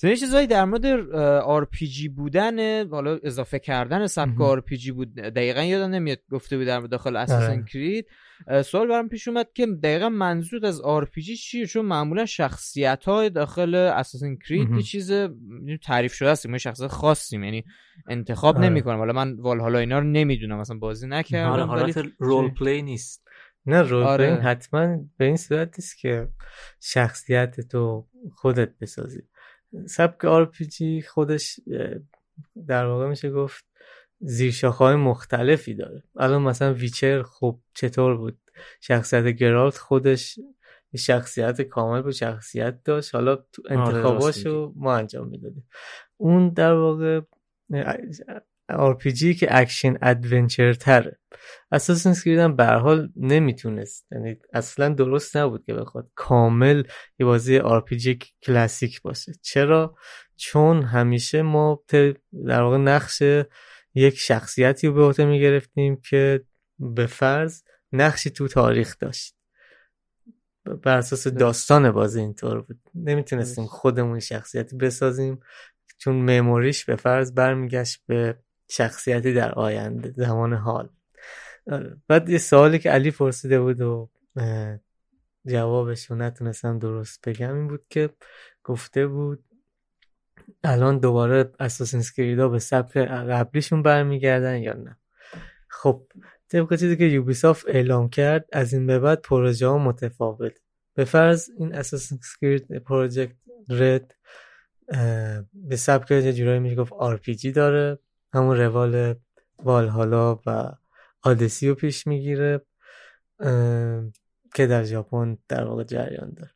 یه 0.03 0.17
چیزایی 0.17 0.47
در 0.47 0.65
مورد 0.65 1.03
RPG 1.63 2.09
بودن 2.17 2.89
حالا 2.89 3.19
اضافه 3.23 3.59
کردن 3.59 4.07
سبک 4.07 4.61
RPG 4.61 4.91
بود. 4.91 5.15
دقیقا 5.15 5.63
یادم 5.63 5.95
نمیاد 5.95 6.19
گفته 6.31 6.57
بود 6.57 6.67
در 6.67 6.81
داخل 6.81 7.17
اساسن 7.17 7.65
کرید 7.65 8.07
سوال 8.65 8.89
برام 8.89 9.09
پیش 9.09 9.29
اومد 9.29 9.53
که 9.55 9.67
دقیقا 9.67 10.09
منظور 10.09 10.67
از 10.67 10.83
RPG 10.83 11.39
چیه؟ 11.41 11.67
چون 11.67 11.85
معمولا 11.85 12.27
شخصیت 12.27 13.05
های 13.05 13.31
داخل 13.31 13.75
اساسن 13.75 14.37
کرید 14.49 14.81
چیز 14.81 15.13
تعریف 15.83 16.13
شده 16.13 16.29
است 16.29 16.47
ما 16.47 16.59
شخصیت 16.59 16.87
خاصیم 16.89 17.45
یعنی 17.45 17.65
انتخاب 18.09 18.57
آره. 18.57 18.69
نمی‌کنم. 18.69 18.99
حالا 18.99 19.13
من 19.13 19.37
حالا 19.43 19.79
اینا 19.79 19.99
رو 19.99 20.05
نمی‌دونم 20.05 20.59
مثلا 20.59 20.79
بازی 20.79 21.07
نکردم 21.07 21.53
آره 21.53 21.65
حالت 21.65 22.09
رول 22.19 22.51
پلی 22.51 22.83
نیست. 22.83 23.27
نه 23.67 23.83
رول 23.83 24.03
آره. 24.03 24.35
حتما 24.35 24.99
به 25.19 25.25
این 25.25 25.37
صورت 25.37 25.79
نیست 25.79 25.99
که 25.99 26.29
شخصیت 26.81 27.61
تو 27.61 28.07
خودت 28.33 28.79
بسازی. 28.81 29.23
سبک 29.87 30.25
RPG 30.25 31.03
خودش 31.03 31.61
در 32.67 32.87
واقع 32.87 33.09
میشه 33.09 33.31
گفت 33.31 33.65
زیرشاخه‌های 34.21 34.97
مختلفی 34.97 35.75
داره. 35.75 36.03
الان 36.17 36.43
مثلا 36.43 36.75
Witcher 36.75 37.23
خب 37.23 37.59
چطور 37.75 38.17
بود؟ 38.17 38.39
شخصیت 38.81 39.25
Geralt 39.25 39.79
خودش 39.79 40.39
شخصیت 40.97 41.63
کامل 41.63 42.03
بود 42.03 42.13
شخصیت 42.13 42.83
داشت. 42.85 43.15
حالا 43.15 43.37
تو 43.37 43.63
آره، 43.71 43.79
انتخاباشو 43.79 44.73
ما 44.77 44.95
انجام 44.95 45.29
می‌دادیم. 45.29 45.69
اون 46.17 46.49
در 46.49 46.73
واقع 46.73 47.21
RPG 48.73 49.25
که 49.39 49.47
action 49.51 49.97
adventure 50.03 50.75
تره 50.75 51.19
اساسن 51.73 52.15
کرید 52.25 52.39
هم 52.39 52.57
به 52.57 52.67
حال 52.67 53.13
نمی‌تونست. 53.17 54.07
یعنی 54.13 54.37
اصلا 54.53 54.89
درست 54.89 55.37
نبود 55.37 55.65
که 55.65 55.75
بخواد 55.75 56.11
کامل 56.15 56.83
یه 57.19 57.27
بازی 57.27 57.61
RPG 57.61 58.17
کلاسیک 58.43 59.03
باشه. 59.03 59.33
چرا؟ 59.43 59.97
چون 60.37 60.83
همیشه 60.83 61.43
ما 61.43 61.85
در 62.47 62.63
واقع 62.63 62.77
نقش 62.77 63.23
یک 63.95 64.19
شخصیتی 64.19 64.87
رو 64.87 64.93
به 64.93 65.03
عهده 65.03 65.25
می‌گرفتیم 65.25 65.97
که 65.97 66.45
به 66.79 67.07
فرض 67.07 67.63
نقشی 67.93 68.31
تو 68.31 68.49
تاریخ 68.49 68.99
داشت. 68.99 69.37
بر 70.83 70.97
اساس 70.97 71.29
داستان 71.29 71.91
بازی 71.91 72.21
اینطور 72.21 72.63
بود. 72.63 72.81
نمی‌تونستیم 72.95 73.67
خودمون 73.67 74.21
شخصیتی 74.21 74.77
بسازیم. 74.77 75.41
چون 75.99 76.15
مموریش 76.15 76.85
به 76.85 76.97
فرض 76.97 77.33
برمیگشت 77.33 78.03
به 78.07 78.39
شخصیتی 78.69 79.33
در 79.33 79.53
آینده 79.53 80.13
زمان 80.17 80.53
حال. 80.53 80.89
آره. 81.71 81.97
بعد 82.09 82.29
یه 82.29 82.39
سوالی 82.39 82.79
که 82.79 82.91
علی 82.91 83.11
پرسیده 83.11 83.61
بود 83.61 83.81
و 83.81 84.11
جوابش 85.47 86.11
رو 86.11 86.17
نتونستم 86.17 86.79
درست 86.79 87.29
بگم 87.29 87.55
این 87.55 87.69
بود 87.69 87.85
که 87.91 88.11
گفته 88.65 89.07
بود 89.07 89.45
الان 90.65 90.99
دوباره 90.99 91.53
اساسین 91.61 92.39
ها 92.39 92.49
به 92.49 92.59
سبک 92.59 92.97
قبلیشون 92.97 93.83
برمیگردن 93.83 94.59
یا 94.59 94.73
نه؟ 94.73 94.97
خب 95.69 96.03
طبق 96.49 96.77
چیزی 96.77 96.97
که 96.97 97.05
یوبیسافت 97.05 97.69
اعلام 97.69 98.09
کرد 98.09 98.49
از 98.53 98.73
این 98.73 98.87
به 98.87 98.99
بعد 98.99 99.23
پروژه 99.23 99.67
ها 99.67 99.79
متفاوت 99.79 100.53
به 100.95 101.05
فرض 101.05 101.51
این 101.59 101.75
اساسین 101.75 102.19
کرید 102.41 102.79
پروژکت 102.79 103.37
رد 103.69 104.15
به 105.53 105.77
سبک 105.77 106.11
یه 106.11 106.33
جورایی 106.33 106.59
میشه 106.59 106.75
گفت 106.77 106.93
RPG 106.93 107.53
داره. 107.55 107.99
همون 108.35 108.57
روال 108.57 109.15
والهالا 109.59 110.41
و 110.47 110.73
آدسی 111.23 111.69
رو 111.69 111.75
پیش 111.75 112.07
می‌گیره 112.07 112.61
که 114.55 114.67
در 114.67 114.85
ژاپن 114.85 115.39
در 115.49 115.65
واقع 115.65 115.85
جریان 115.85 116.35
داره. 116.35 116.51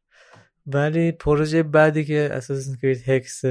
ولی 0.66 1.12
پروژه 1.12 1.62
بعدی 1.62 2.04
که 2.04 2.28
Assassin's 2.32 2.76
Creed 2.82 3.08
Hexe 3.08 3.44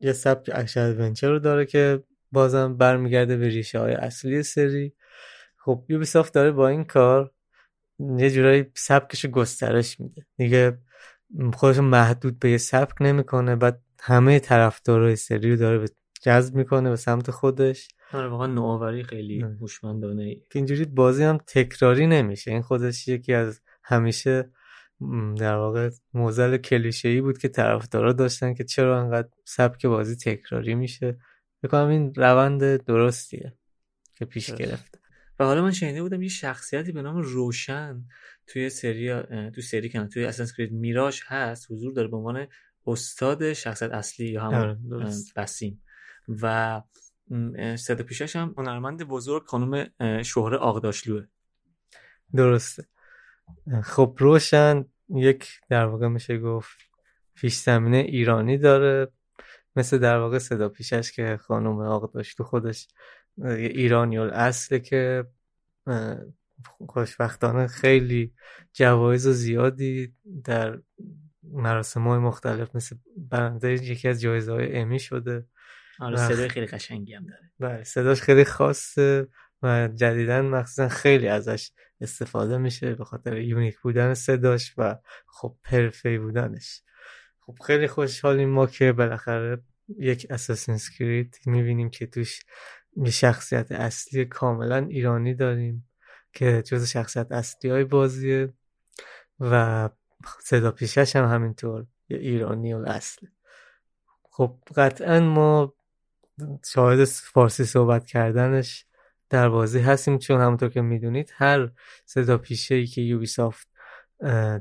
یه 0.00 0.12
سبک 0.12 0.50
action 0.54 0.80
adventure 0.80 1.30
رو 1.30 1.38
داره 1.38 1.66
که 1.66 2.02
بازم 2.32 2.76
برمیگرده 2.76 3.36
به 3.36 3.48
ریشه 3.48 3.78
های 3.78 3.92
اصلی 3.92 4.42
سری. 4.42 4.94
خب 5.56 5.84
Ubisoft 5.88 6.34
داره 6.34 6.50
با 6.50 6.68
این 6.68 6.84
کار 6.84 7.32
یه 8.18 8.30
جورایی 8.30 8.66
سبکش 8.74 9.26
گسترش 9.26 10.00
میده. 10.00 10.26
دیگه 10.36 10.78
خودش 11.54 11.78
محدود 11.78 12.38
به 12.38 12.50
یه 12.50 12.58
سبک 12.58 13.02
نمی‌کنه 13.02 13.56
بعد 13.56 13.80
همه 14.00 14.38
طرفدارای 14.38 15.16
سری 15.16 15.50
رو 15.50 15.56
داره 15.56 15.78
به 15.78 15.88
جذب 16.22 16.54
می‌کنه 16.54 16.90
به 16.90 16.96
سمت 16.96 17.30
خودش. 17.30 17.88
آره 18.12 18.28
واقعا 18.28 18.46
نوآوری 18.46 19.02
خیلی 19.02 19.40
هوشمندانه 19.40 20.34
که 20.34 20.58
اینجوری 20.58 20.84
بازی 20.84 21.22
هم 21.22 21.38
تکراری 21.46 22.06
نمیشه. 22.06 22.50
این 22.50 22.62
خودش 22.62 23.08
یکی 23.08 23.32
از 23.32 23.60
همیشه 23.84 24.50
در 25.36 25.56
واقع 25.56 25.90
موزل 26.14 26.56
کلیشه 26.56 27.08
ای 27.08 27.20
بود 27.20 27.38
که 27.38 27.48
طرفدارا 27.48 28.12
داشتن 28.12 28.54
که 28.54 28.64
چرا 28.64 29.00
انقدر 29.00 29.28
سبک 29.44 29.86
بازی 29.86 30.16
تکراری 30.16 30.74
میشه. 30.74 31.18
بکنم 31.62 31.88
این 31.88 32.14
روند 32.14 32.84
درستیه 32.84 33.52
که 34.14 34.24
پیش 34.24 34.54
گرفته. 34.54 34.98
و 35.38 35.44
حالا 35.44 35.62
من 35.62 35.70
شنیده 35.70 36.02
بودم 36.02 36.22
یه 36.22 36.28
شخصیتی 36.28 36.92
به 36.92 37.02
نام 37.02 37.16
روشن 37.16 38.04
توی 38.46 38.70
سری 38.70 39.22
تو 39.50 39.60
سری 39.60 39.90
کنه 39.90 40.08
توی 40.08 40.24
اساس 40.24 40.52
کرید 40.52 40.72
میراش 40.72 41.22
هست 41.26 41.66
حضور 41.70 41.92
داره 41.92 42.08
به 42.08 42.16
عنوان 42.16 42.46
استاد 42.86 43.52
شخصیت 43.52 43.90
اصلی 43.90 44.26
یا 44.26 44.42
همون 44.42 44.54
آره، 44.54 45.10
بسیم 45.36 45.82
و 46.28 46.82
صدا 47.76 48.04
پیشش 48.04 48.36
هم 48.36 48.54
هنرمند 48.58 49.02
بزرگ 49.02 49.44
خانم 49.44 49.90
شهره 50.22 50.56
آقداشلوه. 50.56 51.26
درسته. 52.34 52.86
خب 53.82 54.16
روشن 54.18 54.84
یک 55.08 55.60
در 55.68 55.86
واقع 55.86 56.08
میشه 56.08 56.38
گفت 56.38 56.76
پیش 57.34 57.56
زمینه 57.56 57.96
ایرانی 57.96 58.58
داره 58.58 59.12
مثل 59.76 59.98
در 59.98 60.18
واقع 60.18 60.38
صدا 60.38 60.68
پیشش 60.68 61.12
که 61.12 61.36
خانم 61.36 61.78
آقداشلو 61.78 62.46
خودش 62.46 62.88
ایرانی 63.46 64.18
اصله 64.18 64.80
که 64.80 65.24
خوشبختانه 66.86 67.66
خیلی 67.66 68.32
جوایز 68.72 69.28
زیادی 69.28 70.14
در 70.44 70.78
مراسم 71.42 72.02
های 72.08 72.18
مختلف 72.18 72.76
مثل 72.76 72.96
برنده 73.16 73.72
یکی 73.72 74.08
از 74.08 74.20
جایزه 74.20 74.52
های 74.52 74.76
Emmy 74.76 74.98
شده. 74.98 75.46
آره 76.02 76.16
صدای 76.16 76.48
خیلی 76.48 76.66
قشنگی 76.66 77.14
هم 77.14 77.26
داره. 77.26 77.50
بله 77.60 77.84
صداش 77.84 78.22
خیلی 78.22 78.44
خاصه 78.44 79.28
و 79.62 79.88
جدیدا 79.88 80.42
مخصوصا 80.42 80.88
خیلی 80.88 81.28
ازش 81.28 81.70
استفاده 82.00 82.58
میشه 82.58 82.94
به 82.94 83.04
خاطر 83.04 83.36
unique 83.36 83.78
بودن 83.80 84.14
صداش 84.14 84.74
و 84.78 84.98
خب 85.26 85.56
پرفی 85.64 86.18
بودنش. 86.18 86.82
خب 87.40 87.54
خیلی 87.66 87.86
خوشحالیم 87.86 88.48
ما 88.48 88.66
که 88.66 88.92
بالاخره 88.92 89.62
یک 89.98 90.26
Assassin's 90.30 90.76
Creed 90.76 91.46
می‌بینیم 91.46 91.90
که 91.90 92.06
توش 92.06 92.40
یه 92.96 93.10
شخصیت 93.10 93.72
اصلی 93.72 94.24
کاملا 94.24 94.76
ایرانی 94.76 95.34
داریم 95.34 95.88
که 96.32 96.62
جز 96.66 96.88
شخصیت 96.88 97.32
اصلی 97.32 97.70
های 97.70 97.84
بازیه 97.84 98.52
و 99.40 99.88
صدا 100.40 100.70
پیشش 100.70 101.16
هم 101.16 101.24
همینطور 101.24 101.86
یه 102.08 102.18
ایرانی 102.18 102.74
و 102.74 102.84
اصله 102.86 103.28
خب 104.30 104.58
قطعا 104.76 105.20
ما 105.20 105.74
شاهد 106.64 107.04
فارسی 107.04 107.64
صحبت 107.64 108.06
کردنش 108.06 108.86
در 109.30 109.48
بازی 109.48 109.78
هستیم. 109.78 110.18
چون 110.18 110.40
همونطور 110.40 110.68
که 110.68 110.80
می‌دونید 110.80 111.32
هر 111.34 111.70
صدا 112.04 112.38
پیشه 112.38 112.74
ای 112.74 112.86
که 112.86 113.00
یوبیسافت 113.00 113.68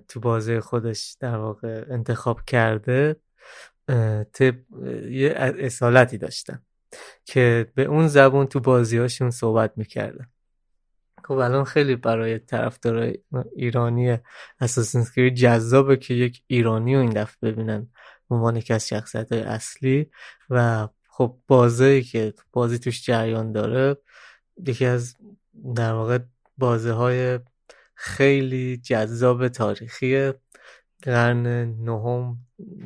تو 0.07 0.19
بازی 0.19 0.59
خودش 0.59 1.17
در 1.19 1.37
واقع 1.37 1.85
انتخاب 1.89 2.41
کرده 2.47 3.15
یه 5.09 5.33
اصالتی 5.37 6.17
داشتن 6.17 6.61
که 7.25 7.71
به 7.75 7.83
اون 7.83 8.07
زبون 8.07 8.45
تو 8.47 8.59
بازیهاشون 8.59 9.31
صحبت 9.31 9.73
می‌کردن. 9.75 10.27
خب 11.23 11.33
الان 11.33 11.63
خیلی 11.63 11.95
برای 11.95 12.39
طرفدار 12.39 13.13
ایرانی 13.55 14.17
اساسین 14.59 15.05
کرید 15.15 15.35
جذابه 15.35 15.97
که 15.97 16.13
یک 16.13 16.43
ایرانی 16.47 16.95
رو 16.95 17.01
این 17.01 17.09
دفعه 17.09 17.51
ببینن 17.51 17.87
عنوان 18.29 18.55
یکی 18.55 18.73
از 18.73 18.87
شخصیت 18.87 19.31
اصلی 19.31 20.11
و 20.49 20.87
خب 21.21 21.37
بازی 21.47 22.03
که 22.03 22.33
بازی 22.51 22.79
توش 22.79 23.05
جریان 23.05 23.51
داره 23.51 23.97
یکی 24.67 24.85
از 24.85 25.15
در 25.75 25.93
واقع 25.93 26.19
بازه 26.57 26.91
های 26.91 27.39
خیلی 27.95 28.77
جذاب 28.77 29.47
تاریخی 29.47 30.33
قرن 31.01 31.47
نهم 31.83 32.37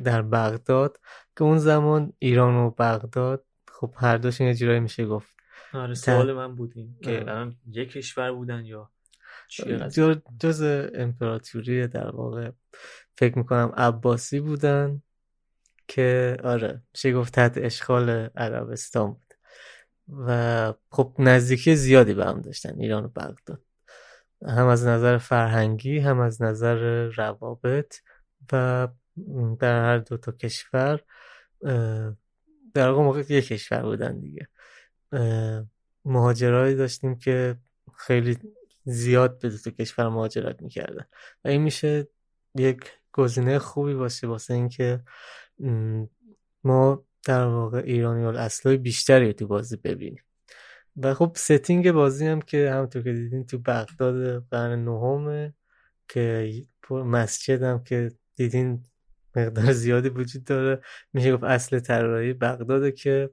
در 0.04 0.22
بغداد 0.22 1.00
که 1.36 1.44
اون 1.44 1.58
زمان 1.58 2.12
ایران 2.18 2.54
و 2.54 2.70
بغداد 2.70 3.44
خب 3.68 3.94
هر 3.96 4.16
دوشون 4.16 4.46
یه 4.46 4.54
جورایی 4.54 4.80
میشه 4.80 5.06
گفت. 5.06 5.28
آره 5.72 5.94
سوال 5.94 6.32
من 6.32 6.54
بودیم 6.54 6.98
که 7.02 7.10
آره. 7.10 7.20
الان 7.20 7.56
یک 7.70 7.92
کشور 7.92 8.32
بودن 8.32 8.64
یا 8.64 8.90
جز 10.40 10.62
امپراتوری 10.94 11.86
در 11.86 12.10
واقع 12.10 12.50
فکر 13.18 13.38
می‌کنم 13.38 13.72
عباسی 13.76 14.40
بودن. 14.40 15.02
که 15.88 16.36
آره 16.44 16.82
میشه 16.92 17.12
گفت 17.12 17.34
تحت 17.34 17.58
اشغال 17.58 18.10
عربستان 18.36 19.12
بود. 19.12 19.34
و 20.26 20.74
خب 20.90 21.14
نزدیکی 21.18 21.76
زیادی 21.76 22.14
به 22.14 22.24
هم 22.24 22.40
داشتن 22.40 22.80
ایران 22.80 23.04
و 23.04 23.08
بغداد. 23.08 23.62
هم 24.46 24.66
از 24.66 24.86
نظر 24.86 25.18
فرهنگی 25.18 25.98
هم 25.98 26.20
از 26.20 26.42
نظر 26.42 27.04
روابط 27.16 27.94
و 28.52 28.88
در 29.60 29.84
هر 29.84 29.98
دو 29.98 30.16
تا 30.16 30.32
کشور 30.32 31.00
در 32.74 32.90
واقع 32.90 33.02
موقع 33.02 33.20
یک 33.20 33.46
کشور 33.46 33.82
بودن 33.82 34.20
دیگه. 34.20 34.48
مهاجرهایی 36.04 36.74
داشتیم 36.74 37.18
که 37.18 37.56
خیلی 37.98 38.38
زیاد 38.84 39.38
به 39.38 39.48
دو 39.48 39.70
کشور 39.70 40.08
مهاجرت 40.08 40.62
می‌کردن. 40.62 41.04
و 41.44 41.48
این 41.48 41.62
میشه 41.62 42.08
یک 42.54 42.80
گزینه 43.12 43.58
خوبی 43.58 43.94
باشه 43.94 44.26
واسه 44.26 44.54
اینکه 44.54 45.00
ما 46.64 47.04
در 47.24 47.44
واقع 47.44 47.78
ایرانی 47.78 48.38
اصلای 48.38 48.76
بیشتری 48.76 49.32
تو 49.32 49.46
بازی 49.46 49.76
ببینیم. 49.76 50.22
و 50.96 51.14
خب 51.14 51.32
setting 51.36 51.92
بازی 51.92 52.26
هم 52.26 52.40
که 52.40 52.70
همونطور 52.70 53.02
که 53.02 53.12
دیدین 53.12 53.46
تو 53.46 53.58
بغداد 53.58 54.46
قرن 54.50 54.84
نهمه 54.84 55.54
که 56.08 56.52
مسجد 56.90 57.62
هم 57.62 57.84
که 57.84 58.12
دیدین 58.36 58.82
مقدار 59.36 59.72
زیادی 59.72 60.08
وجود 60.08 60.44
داره. 60.44 60.82
میشه 61.12 61.34
گفت 61.34 61.44
عصر 61.44 61.78
طلایی 61.78 62.32
بغداده 62.32 62.92
که 62.92 63.30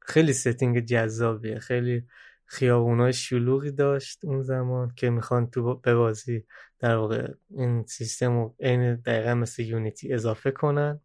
خیلی 0.00 0.32
setting 0.32 0.80
جذابیه. 0.80 1.58
خیلی 1.58 2.06
خیابونای 2.46 3.12
شلوغی 3.12 3.70
داشت 3.70 4.24
اون 4.24 4.42
زمان 4.42 4.92
که 4.96 5.10
می‌خوان 5.10 5.50
تو 5.50 5.74
به 5.74 5.94
بازی 5.94 6.44
در 6.78 6.96
واقع 6.96 7.32
این 7.50 7.86
سیستم 7.86 8.32
رو 8.32 8.54
عین 8.60 8.94
دقیقا 8.94 9.34
مثل 9.34 9.62
Unity 9.62 10.14
اضافه 10.14 10.50
کنن. 10.50 11.00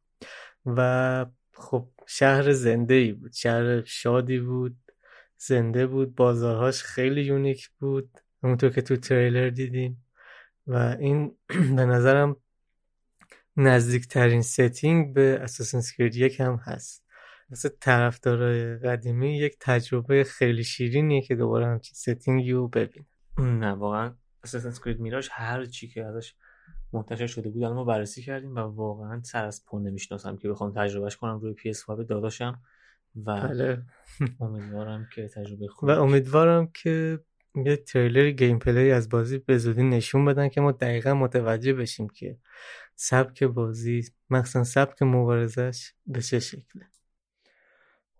و 0.66 1.26
خب 1.54 1.90
شهر 2.08 2.52
زنده 2.52 2.94
ای 2.94 3.12
بود 3.12 3.34
شهر 3.34 3.84
شادی 3.84 4.40
بود 4.40 4.78
زنده 5.38 5.88
بود 5.88 6.16
بازارهاش 6.16 6.84
خیلی 6.84 7.22
unique 7.22 7.70
بود 7.70 8.10
همونطور 8.44 8.70
که 8.70 8.82
تو 8.82 8.98
تریلر 8.98 9.50
دیدیم. 9.50 10.06
و 10.68 10.76
این 11.00 11.38
به 11.78 11.86
نظرم 11.86 12.36
نزدیکترین 13.58 14.42
setting 14.42 15.14
به 15.14 15.40
Assassin's 15.42 15.82
Creed 15.98 16.16
یک 16.16 16.40
هم 16.40 16.56
هست. 16.56 17.06
مثل 17.50 17.70
طرفدارای 17.80 18.78
قدیمی 18.78 19.38
یک 19.38 19.58
تجربه 19.60 20.24
خیلی 20.24 20.64
شیرینیه 20.64 21.22
که 21.22 21.36
دوباره 21.36 21.66
همچین 21.66 21.94
setting 21.96 22.45
ی 22.45 22.52
رو 22.52 22.68
ببین 22.68 23.06
نه 23.38 23.72
واقعا 23.72 24.16
Assassin's 24.44 24.84
Creed 24.84 25.00
Mirage 25.00 25.30
هر 25.32 25.66
چی 25.66 25.88
که 25.88 26.06
ازش 26.06 26.34
منتشر 26.94 27.28
شده 27.28 27.50
بود. 27.50 27.64
ما 27.64 27.84
بررسی 27.84 28.22
کردیم 28.22 28.56
و 28.56 28.60
واقعا 28.60 29.22
سر 29.24 29.46
از 29.46 29.66
پا 29.66 29.82
نمی‌شناسم 29.82 30.38
که 30.38 30.50
بخوام 30.50 30.74
تجربهش 30.76 31.16
کنم. 31.16 31.40
روی 31.40 31.54
PS 31.54 31.86
داداشم 31.90 32.62
و 33.16 33.48
بله. 33.48 33.84
امیدوارم 34.42 35.08
که 35.16 35.28
تجربه 35.28 35.68
خوب 35.68 35.90
و 35.90 35.92
امیدوارم 35.92 36.68
که 36.68 37.20
یه 37.56 37.78
تریلر 37.78 38.30
gameplay 38.30 38.92
از 38.92 39.10
بازی 39.10 39.38
به 39.38 39.58
زودی 39.58 39.84
نشون 39.84 40.26
بدن 40.26 40.50
که 40.50 40.62
ما 40.62 40.72
دقیقا 40.72 41.14
متوجه 41.14 41.74
بشیم 41.74 42.10
که 42.10 42.38
سبک 42.96 43.44
بازی 43.44 44.04
مخصوصا 44.30 44.64
سبک 44.64 45.02
مبارزش 45.02 45.94
به 46.08 46.22
چه 46.22 46.40
شکله. 46.40 46.88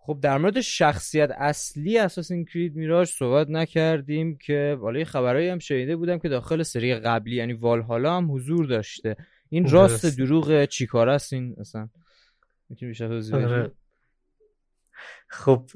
خب 0.04 0.20
در 0.22 0.38
مورد 0.38 0.62
شخصیت 0.62 1.32
اصلی 1.32 1.98
Assassin's 1.98 2.46
Creed 2.46 2.76
Mirage 2.76 3.08
صحبت 3.08 3.50
نکردیم 3.50 4.38
که 4.38 4.78
والا 4.80 5.04
خبرایی 5.04 5.50
هم 5.50 5.60
شنیده 5.60 5.96
بودم 5.96 6.20
که 6.20 6.30
داخل 6.30 6.64
سری 6.64 6.96
قبلی 6.96 7.36
یعنی 7.36 7.54
والهالا 7.54 8.18
هم 8.18 8.36
حضور 8.36 8.66
داشته. 8.66 9.16
این 9.50 9.70
راست 9.70 10.18
دروغ 10.18 10.66
چیکار 10.66 11.10
است 11.10 11.34
این 11.34 11.56
اصلا؟ 11.60 11.90
می‌تونی 12.70 12.90
بیشتر 12.90 13.70
خب 15.28 15.70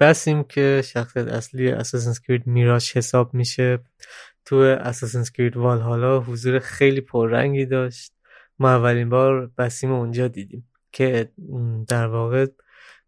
بسیم 0.00 0.44
که 0.44 0.82
شخصیت 0.84 1.28
اصلی 1.28 1.70
اساسین 1.70 2.14
کرید 2.26 2.46
میراج 2.46 2.92
حساب 2.96 3.34
میشه. 3.34 3.78
تو 4.44 4.56
اساسین 4.56 5.24
کرید 5.34 5.56
والهالا 5.56 6.20
حضور 6.20 6.58
خیلی 6.58 7.00
پررنگی 7.00 7.66
داشت. 7.66 8.12
ما 8.58 8.70
اولین 8.70 9.08
بار 9.08 9.50
بسیم 9.58 9.92
اونجا 9.92 10.28
دیدیم 10.28 10.68
که 10.92 11.32
در 11.88 12.06
واقع 12.06 12.46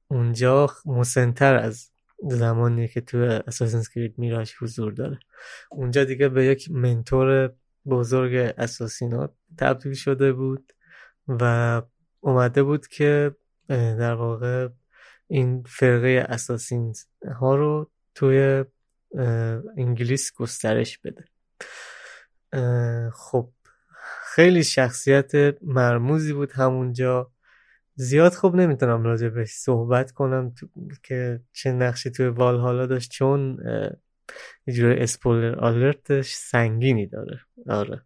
اونجا 0.09 0.67
مسنتر 0.87 1.57
از 1.57 1.91
زمانی 2.23 2.89
که 2.89 3.01
تو 3.01 3.19
اساسن 3.47 3.83
کرید 3.95 4.19
میراش 4.19 4.57
حضور 4.63 4.93
داره. 4.93 5.19
اونجا 5.71 6.05
دیگه 6.05 6.29
به 6.29 6.45
یک 6.45 6.71
منتور 6.71 7.53
بزرگ 7.87 8.55
اساسینات 8.59 9.35
تبدیل 9.59 9.95
شده 9.95 10.33
بود 10.33 10.73
و 11.29 11.83
اومده 12.21 12.63
بود 12.63 12.87
که 12.87 13.35
در 13.69 14.15
واقع 14.15 14.69
این 15.27 15.63
فرقه 15.63 16.27
اساسین 16.29 16.95
ها 17.41 17.55
رو 17.55 17.91
توی 18.15 18.65
انگلیس 19.77 20.33
گسترش 20.37 20.99
بده. 20.99 21.25
خب 23.13 23.51
خیلی 24.35 24.65
شخصیت 24.65 25.33
مرموزی 25.63 26.33
بود 26.33 26.53
همونجا. 26.53 27.31
زیاد 28.01 28.33
خوب 28.33 28.57
نمی‌تونم 28.57 29.03
راجع 29.03 29.29
بهش 29.29 29.51
صحبت 29.51 30.13
کنم 30.13 30.55
که 31.03 31.41
چه 31.53 31.73
نقشی 31.73 32.11
توی 32.11 32.27
حالا 32.37 32.87
داشت 32.87 33.11
چون 33.11 33.59
یه 34.67 34.75
جوری 34.75 35.03
اسپولر 35.03 35.55
آلرتش 35.55 36.35
سنگینی 36.35 37.07
داره. 37.07 37.41
آره. 37.69 38.03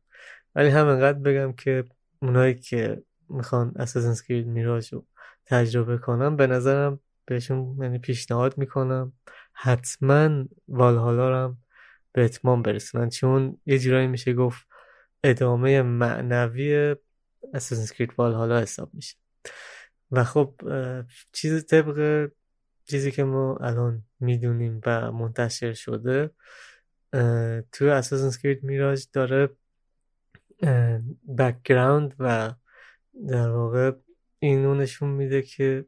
ولی 0.55 0.69
همینقدر 0.69 1.19
بگم 1.19 1.53
که 1.53 1.85
اونایی 2.23 2.55
که 2.55 3.03
می‌خوان 3.29 3.73
اساسن 3.77 4.27
کرید 4.29 4.47
میراج 4.47 4.95
رو 4.95 5.07
تجربه 5.47 5.99
کنم 5.99 6.37
به 6.37 6.47
نظرم 6.47 7.01
بهشون 7.25 7.77
یعنی 7.83 7.99
پیشنهاد 7.99 8.59
می‌کنم 8.59 9.13
حتما 9.53 10.45
والهالا 10.69 11.31
رو 11.31 11.37
هم 11.37 11.59
به 12.13 12.25
اتمام 12.25 12.63
برسونن. 12.63 13.09
چون 13.09 13.59
یه 13.67 13.79
جورایی 13.79 14.07
میشه 14.07 14.33
گفت 14.33 14.67
ادامه 15.25 15.83
معنوی 15.83 16.97
اساسن 17.55 17.95
کرید 17.95 18.15
والهالا 18.19 18.61
حساب 18.61 18.91
میشه. 18.95 19.22
و 20.13 20.25
خب 20.25 20.55
چیز 21.33 21.67
طبق 21.67 22.31
چیزی 22.85 23.11
که 23.11 23.25
ما 23.25 23.57
الان 23.57 24.03
می‌دونیم 24.21 24.81
و 24.87 25.13
منتشر 25.13 25.73
شده 25.73 26.31
توی 27.73 27.91
اساسن 27.91 28.41
کرید 28.43 28.65
میراج 28.65 29.07
داره 29.13 29.49
بکگراند 31.39 32.15
و 32.19 32.55
در 33.29 33.49
واقع 33.49 33.93
اینو 34.39 34.75
نشون 34.75 35.09
میده 35.09 35.43
که 35.43 35.85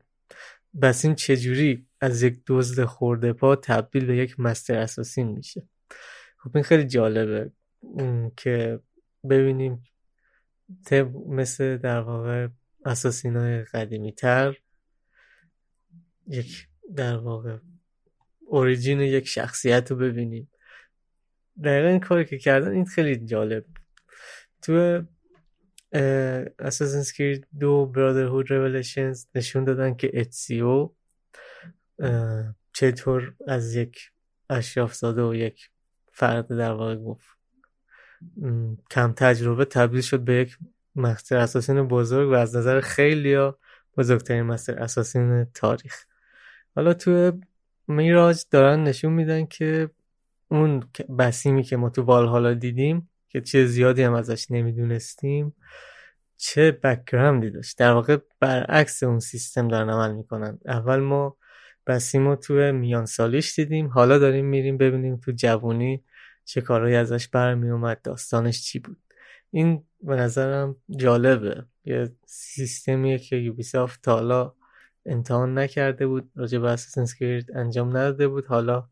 بسیم 0.82 1.14
چجوری 1.14 1.86
از 2.00 2.22
یک 2.22 2.42
دزد 2.46 2.84
خورده 2.84 3.32
پا 3.32 3.56
تبدیل 3.56 4.06
به 4.06 4.16
یک 4.16 4.40
مستر 4.40 4.78
اساسین 4.78 5.28
میشه. 5.28 5.62
خب 6.36 6.50
این 6.54 6.64
خیلی 6.64 6.84
جالبه 6.84 7.52
که 8.36 8.80
ببینیم 9.30 9.82
مثل 11.28 11.76
در 11.76 12.00
واقع 12.00 12.48
Assassin 12.84 13.36
های 13.36 13.64
قدیمی 13.64 14.12
تر 14.12 14.56
یک 16.26 16.68
در 16.96 17.16
واقع 17.16 17.58
origin 18.46 19.00
یک 19.00 19.28
شخصیت 19.28 19.90
رو 19.90 19.96
ببینیم. 19.96 20.50
دقیقا 21.64 21.88
این 21.88 22.00
کاری 22.00 22.24
که 22.24 22.38
کردن 22.38 22.70
این 22.70 22.84
خیلی 22.84 23.16
جالب 23.16 23.64
تو 24.62 25.02
Assassin's 26.58 27.04
Creed 27.16 27.46
دو 27.60 27.86
Brotherhood 27.86 28.50
Revelations 28.50 29.26
نشون 29.34 29.64
دادن 29.64 29.94
که 29.94 30.10
Ezio 30.14 30.90
چطور 32.72 33.34
از 33.46 33.74
یک 33.74 34.10
اشراف 34.50 34.94
زاده 34.94 35.22
و 35.22 35.34
یک 35.34 35.70
فرد 36.12 36.48
در 36.48 36.72
واقع 36.72 36.96
گفت 36.96 37.26
کم 38.90 39.12
تجربه 39.12 39.64
تبدیل 39.64 40.00
شد 40.00 40.20
به 40.20 40.34
یک 40.34 40.58
مستر 40.96 41.36
اساسین 41.36 41.88
بزرگ 41.88 42.28
و 42.28 42.32
از 42.32 42.56
نظر 42.56 42.80
خیلی 42.80 43.34
ها 43.34 43.58
بزرگترین 43.96 44.42
مستر 44.42 44.78
اساسین 44.78 45.44
تاریخ. 45.44 46.04
حالا 46.76 46.94
تو 46.94 47.32
میراج 47.88 48.44
دارن 48.50 48.82
نشون 48.82 49.12
میدن 49.12 49.46
که 49.46 49.90
اون 50.48 50.82
بسیمی 51.18 51.62
که 51.62 51.76
ما 51.76 51.90
تو 51.90 52.02
حالا 52.02 52.54
دیدیم 52.54 53.10
که 53.28 53.40
چه 53.40 53.66
زیادی 53.66 54.02
هم 54.02 54.14
ازش 54.14 54.50
نمی‌دونستیم 54.50 55.56
چه 56.36 56.72
بکگراندی 56.72 57.50
داشت. 57.50 57.78
در 57.78 57.92
واقع 57.92 58.16
برعکس 58.40 59.02
اون 59.02 59.18
سیستم 59.18 59.68
دارن 59.68 59.90
عمل 59.90 60.14
می‌کنن. 60.14 60.58
اول 60.66 61.00
ما 61.00 61.36
بسیم 61.86 62.28
رو 62.28 62.36
تو 62.36 62.54
میان 62.54 63.06
سالیش 63.06 63.54
دیدیم. 63.54 63.88
حالا 63.88 64.18
داریم 64.18 64.46
میریم 64.46 64.78
ببینیم 64.78 65.16
تو 65.16 65.32
جوونی 65.32 66.04
چه 66.44 66.60
کارهایی 66.60 66.94
ازش 66.96 67.28
برمی 67.28 67.70
اومد 67.70 68.02
داستانش 68.02 68.62
چی 68.62 68.78
بود. 68.78 69.03
این 69.54 69.84
به 70.00 70.16
نظرم 70.16 70.76
جالبه. 70.96 71.64
یه 71.84 72.12
سیستمیه 72.26 73.18
که 73.18 73.36
یوبیسافت 73.36 74.02
تا 74.02 74.14
حالا 74.14 74.52
امتحان 75.06 75.58
نکرده 75.58 76.06
بود 76.06 76.30
راجع 76.36 76.58
به 76.58 76.70
اساسن 76.70 77.42
انجام 77.54 77.88
نداده 77.88 78.28
بود. 78.28 78.46
حالا 78.46 78.88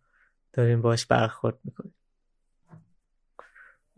داریم 0.52 0.82
باش 0.82 1.06
برخورد 1.06 1.58
می‌کنیم. 1.64 1.94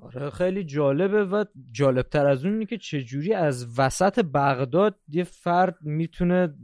آره 0.03 0.31
خیلی 0.31 0.65
جالبه 0.65 1.25
و 1.25 1.45
جالبتر 1.73 2.27
از 2.27 2.45
اون 2.45 2.65
که 2.65 2.79
چجوری 2.79 3.35
از 3.35 3.79
وسط 3.79 4.19
بغداد 4.19 4.99
یه 5.09 5.25
فرد 5.25 5.79
می‌تونه 5.81 6.55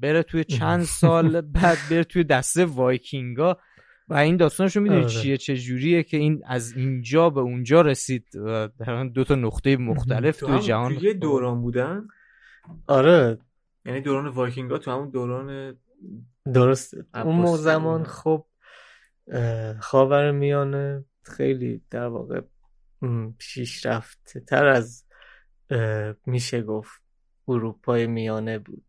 بره 0.00 0.22
توی 0.22 0.44
چند 0.44 0.82
سال 1.00 1.40
بعد 1.40 1.78
بره 1.90 2.04
توی 2.04 2.24
دسته 2.24 2.64
وایکینگا. 2.64 3.58
و 4.08 4.14
این 4.14 4.36
داستانشو 4.36 4.80
می‌دونی 4.80 5.00
آره. 5.00 5.10
چیه؟ 5.10 5.36
چه 5.36 5.56
جوریه 5.56 6.02
که 6.02 6.16
این 6.16 6.42
از 6.46 6.72
اینجا 6.72 7.30
به 7.30 7.40
اونجا 7.40 7.80
رسید 7.80 8.26
در 8.78 9.04
دو 9.04 9.24
تا 9.24 9.34
نقطه 9.34 9.76
مختلف 9.76 10.40
توی 10.40 10.58
جهان 10.58 10.92
یه 11.00 11.14
دوران 11.14 11.60
بودن؟ 11.60 12.08
آره. 12.86 13.38
یعنی 13.84 14.00
دوران 14.00 14.26
وایکینگ 14.26 14.70
ها 14.70 14.78
تو 14.78 14.90
همون 14.90 15.10
دوران 15.10 15.76
درسته 16.54 17.04
اون 17.14 17.56
زمان 17.56 18.04
خب 18.04 18.46
خاور 19.80 20.30
میانه 20.30 21.04
خیلی 21.22 21.82
در 21.90 22.06
واقع 22.06 22.40
پیشرفته 23.38 24.40
تر 24.40 24.66
از 24.66 25.04
میشه 26.26 26.62
گفت 26.62 27.02
اروپای 27.48 28.06
میانه 28.06 28.58
بود. 28.58 28.84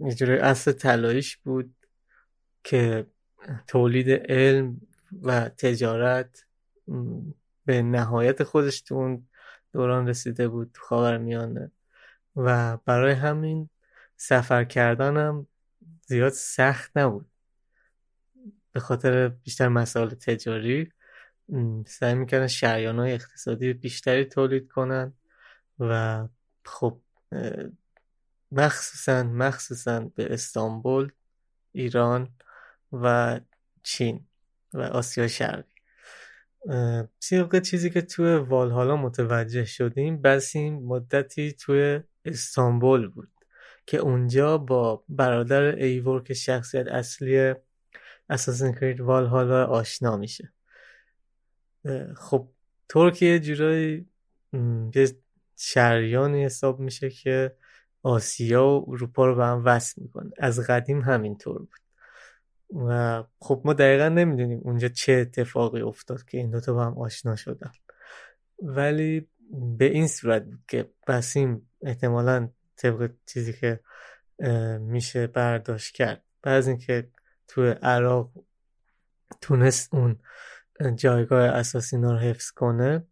یه 0.00 0.38
اصل 0.40 0.72
طلاییش 0.72 1.36
بود. 1.36 1.74
که 2.64 3.06
تولید 3.66 4.10
علم 4.10 4.80
و 5.22 5.48
تجارت 5.48 6.46
به 7.64 7.82
نهایت 7.82 8.42
خودش 8.42 8.80
تو 8.80 8.94
اون 8.94 9.28
دوران 9.72 10.08
رسیده 10.08 10.48
بود 10.48 10.70
تو 10.74 10.82
خاور 10.82 11.18
میانه 11.18 11.70
و 12.36 12.76
برای 12.76 13.12
همین 13.12 13.68
سفر 14.16 14.64
کردنم 14.64 15.46
زیاد 16.06 16.32
سخت 16.32 16.96
نبود. 16.96 17.26
به 18.72 18.80
خاطر 18.80 19.28
بیشتر 19.28 19.68
مسائل 19.68 20.08
تجاری 20.08 20.92
سعی 21.86 22.14
می‌کردن 22.14 22.46
شریان 22.46 22.98
های 22.98 23.12
اقتصادی 23.12 23.72
بیشتری 23.72 24.24
تولید 24.24 24.68
کنن 24.68 25.12
و 25.78 26.24
خب 26.64 27.00
مخصوصا 28.52 29.22
مخصوصا 29.22 30.00
به 30.00 30.34
استانبول 30.34 31.12
ایران 31.72 32.28
و 32.92 33.40
چین 33.82 34.26
و 34.72 34.80
آسیا 34.80 35.28
شرقی. 35.28 35.72
طبق 37.30 37.60
چیزی 37.62 37.90
که 37.90 38.00
توی 38.00 38.34
والهالا 38.34 38.96
متوجه 38.96 39.64
شدیم 39.64 40.22
بس 40.22 40.56
این 40.56 40.82
مدتی 40.82 41.52
توی 41.52 42.00
استانبول 42.24 43.08
بود 43.08 43.28
که 43.86 43.98
اونجا 43.98 44.58
با 44.58 45.04
برادر 45.08 45.62
ایور 45.62 46.22
که 46.22 46.34
شخصیت 46.34 46.86
اصلی 46.86 47.54
اساسن 48.30 48.72
کرید 48.72 49.00
والهالا 49.00 49.66
آشنا 49.66 50.16
میشه. 50.16 50.52
خب 52.16 52.48
ترکیه 52.88 53.40
جورایی 53.40 54.06
یه 54.94 55.16
شریانی 55.56 56.44
حساب 56.44 56.80
میشه 56.80 57.10
که 57.10 57.56
آسیا 58.02 58.66
و 58.66 58.84
اروپا 58.88 59.26
رو 59.26 59.34
به 59.34 59.44
هم 59.44 59.62
وصل 59.64 60.02
می‌کنه. 60.02 60.30
از 60.38 60.60
قدیم 60.60 61.00
همینطور 61.00 61.58
بود. 61.58 61.81
و 62.74 63.22
خب 63.38 63.62
ما 63.64 63.72
دقیقا 63.72 64.08
نمی‌دونیم 64.08 64.60
اونجا 64.62 64.88
چه 64.88 65.12
اتفاقی 65.12 65.80
افتاد 65.80 66.24
که 66.24 66.38
این 66.38 66.50
دوتا 66.50 66.72
با 66.74 66.84
هم 66.84 66.98
آشنا 66.98 67.36
شدن. 67.36 67.72
ولی 68.62 69.28
به 69.78 69.84
این 69.84 70.08
صورت 70.08 70.44
بود 70.44 70.60
که 70.68 70.90
بسیم 71.06 71.70
احتمالا 71.82 72.48
طبق 72.76 73.10
چیزی 73.26 73.52
که 73.52 73.80
میشه 74.80 75.26
برداشت 75.26 75.94
کرد. 75.94 76.24
بعد 76.42 76.54
از 76.54 76.68
اینکه 76.68 77.08
تو 77.48 77.62
عراق 77.62 78.32
تونست 79.40 79.94
اون 79.94 80.18
جایگاه 80.96 81.42
اساسی 81.42 81.96
رو 81.96 82.16
حفظ 82.16 82.50
کنه 82.50 83.06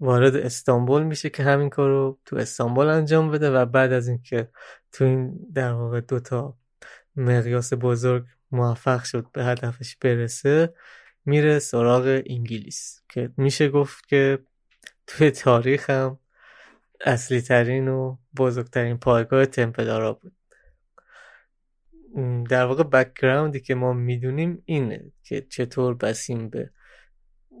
وارد 0.00 0.36
استانبول 0.36 1.02
میشه 1.02 1.30
که 1.30 1.42
همین 1.42 1.70
کار 1.70 1.90
رو 1.90 2.18
تو 2.24 2.36
استانبول 2.36 2.86
انجام 2.86 3.30
بده 3.30 3.50
و 3.50 3.66
بعد 3.66 3.92
از 3.92 4.08
اینکه 4.08 4.48
تو 4.92 5.04
این 5.04 5.38
در 5.54 5.72
واقع 5.72 6.00
دوتا 6.00 6.58
مقیاس 7.16 7.72
بزرگ 7.72 8.24
موفق 8.52 9.04
شد 9.04 9.26
به 9.32 9.44
هدفش 9.44 9.96
برسه 9.96 10.74
میره 11.24 11.58
سراغ 11.58 12.22
انگلیس 12.26 13.02
که 13.08 13.30
میشه 13.36 13.68
گفت 13.68 14.06
که 14.08 14.38
توی 15.06 15.30
تاریخ 15.30 15.90
هم 15.90 16.18
اصلی 17.00 17.40
ترین 17.40 17.88
و 17.88 18.18
بزرگترین 18.36 18.98
پایگاه 18.98 19.46
تمپلارا 19.46 20.12
بود. 20.12 20.36
در 22.48 22.64
واقع 22.64 22.82
بکگراندی 22.82 23.60
که 23.60 23.74
ما 23.74 23.92
می‌دونیم 23.92 24.62
اینه 24.64 25.12
که 25.22 25.46
چطور 25.50 25.94
بسیم 25.94 26.48
به 26.48 26.70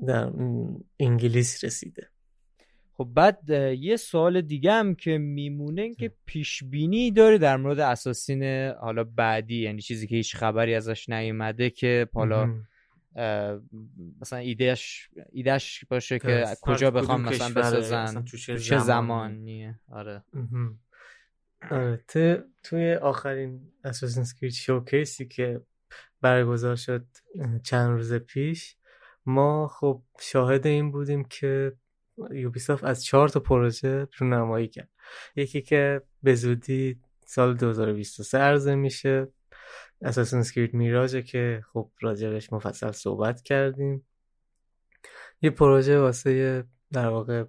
در 0.06 0.30
انگلیس 1.00 1.64
رسیده. 1.64 2.11
خب 2.96 3.08
بعد 3.14 3.50
یه 3.78 3.96
سوال 3.96 4.40
دیگه 4.40 4.72
هم 4.72 4.94
که 4.94 5.18
میمونه 5.18 5.82
این 5.82 5.94
که 5.94 6.12
پیش 6.26 6.64
بینی 6.64 7.10
داره 7.10 7.38
در 7.38 7.56
مورد 7.56 7.78
اساسین 7.78 8.72
حالا 8.80 9.04
بعدی 9.04 9.62
یعنی 9.62 9.82
چیزی 9.82 10.06
که 10.06 10.16
هیچ 10.16 10.36
خبری 10.36 10.74
ازش 10.74 11.08
نیومده 11.08 11.70
که 11.70 12.08
حالا 12.14 12.54
مثلا 14.20 14.38
ایدهش 14.38 15.10
ایدهش 15.32 15.84
باشه 15.84 16.18
که 16.18 16.44
کجا 16.60 16.90
بخوام 16.90 17.20
مثلا 17.22 17.62
بسازن 17.62 18.24
چه 18.24 18.78
زمانیه؟ 18.78 19.80
آره. 19.90 20.24
آره 21.70 22.04
توی 22.62 22.94
آخرین 22.94 23.72
Assassin's 23.84 24.22
Creed 24.22 24.52
showcase 24.52 25.18
ی 25.18 25.26
که 25.26 25.60
برگزار 26.20 26.76
شد 26.76 27.06
چند 27.62 27.90
روز 27.90 28.14
پیش 28.14 28.76
ما 29.26 29.68
خب 29.68 30.02
شاهد 30.20 30.66
این 30.66 30.90
بودیم 30.90 31.24
که 31.24 31.72
Ubisoft 32.30 32.84
از 32.84 33.04
چهار 33.04 33.28
تا 33.28 33.40
پروژه 33.40 34.08
رو 34.18 34.26
نمایی 34.26 34.68
کرد. 34.68 34.88
یکی 35.36 35.62
که 35.62 36.02
به 36.22 36.34
زودی 36.34 37.00
سال 37.26 37.56
2023 37.56 38.38
عرضه 38.38 38.74
میشه 38.74 39.28
Assassin's 40.02 40.38
Creed 40.38 40.74
Mirage 40.74 41.15
ه 41.15 41.22
که 41.22 41.64
خب 41.72 41.90
راجبش 42.00 42.52
مفصل 42.52 42.90
صحبت 42.92 43.42
کردیم. 43.42 44.06
یه 45.42 45.50
پروژه 45.50 45.98
واسه 45.98 46.64
در 46.92 47.08
واقع 47.08 47.44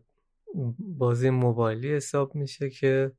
بازی 0.80 1.30
موبایلی 1.30 1.96
حساب 1.96 2.36
میشه 2.36 2.70
که 2.70 3.12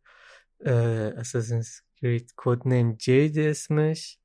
Assassin's 1.17 1.57
Creed 1.57 2.31
Codename 2.37 2.93
Jade 2.93 3.39
اسمش 3.39 4.19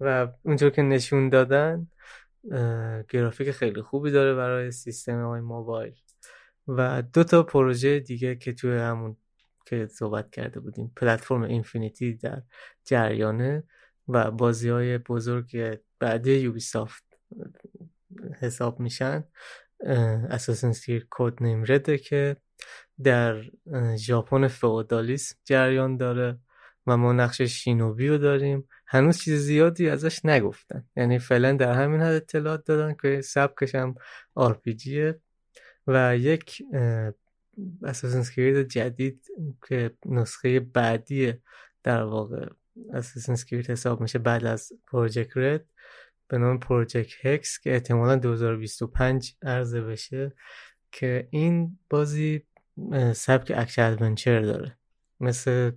و 0.00 0.28
اونجور 0.42 0.70
که 0.70 0.82
نشون 0.82 1.28
دادن 1.28 1.86
گرافیک 3.08 3.50
خیلی 3.50 3.82
خوبی 3.82 4.10
داره 4.10 4.34
برای 4.34 4.70
سیستم 4.70 5.24
های 5.24 5.40
موبایل. 5.40 5.94
و 6.68 7.02
دو 7.02 7.24
تا 7.24 7.42
پروژه 7.42 8.00
دیگه 8.00 8.36
که 8.36 8.52
توی 8.52 8.76
همون 8.76 9.16
که 9.66 9.86
صحبت 9.86 10.30
کرده 10.30 10.60
بودیم 10.60 10.92
پلتفرم 10.96 11.42
Infinity 11.42 12.14
در 12.14 12.42
جریانه 12.84 13.62
و 14.08 14.30
بازی 14.30 14.68
های 14.68 14.98
بزرگ 14.98 15.78
بعدی 15.98 16.32
Ubisoft 16.32 17.04
حساب 18.40 18.80
میشن. 18.80 19.24
Assassin's 20.30 20.72
Creed 20.72 21.06
Codename 21.10 21.42
Red 21.42 21.64
ه 21.68 21.98
که 21.98 22.36
در 23.02 23.42
ژاپن 23.96 24.48
فئودالیسم 24.48 25.36
جریان 25.44 25.96
داره 25.96 26.38
و 26.86 26.96
ما 26.96 27.12
نقش 27.12 27.42
Shinobi 27.42 28.08
رو 28.08 28.18
داریم. 28.18 28.68
هنوز 28.86 29.18
چیز 29.18 29.40
زیادی 29.40 29.88
ازش 29.88 30.24
نگفتن. 30.24 30.84
یعنی 30.96 31.18
فعلا 31.18 31.52
در 31.52 31.72
همین 31.72 32.00
حد 32.00 32.14
اطلاعات 32.14 32.64
دادن 32.64 32.94
که 33.02 33.20
سبکش 33.20 33.74
هم 33.74 33.94
RPG 34.34 34.98
ه 34.98 35.20
و 35.88 36.16
یک 36.16 36.62
Assassin's 37.82 38.22
Creed 38.34 38.68
جدید 38.68 39.26
که 39.68 39.90
نسخه 40.06 40.60
بعدی 40.60 41.34
در 41.82 42.02
واقع 42.02 42.48
Assassin's 42.92 43.34
Creed 43.34 43.70
حساب 43.70 44.00
میشه 44.00 44.18
بعد 44.18 44.44
از 44.44 44.72
Project 44.86 45.36
Red 45.36 45.64
به 46.28 46.38
نام 46.38 46.58
Project 46.58 47.26
Hexe 47.26 47.58
که 47.60 47.72
احتمالا 47.72 48.16
2025 48.16 49.36
عرضه 49.42 49.80
بشه 49.80 50.32
که 50.92 51.28
این 51.30 51.78
بازی 51.90 52.42
سبک 53.14 53.52
action 53.56 53.82
adventure 53.82 54.40
داره. 54.40 54.78
مثل 55.20 55.70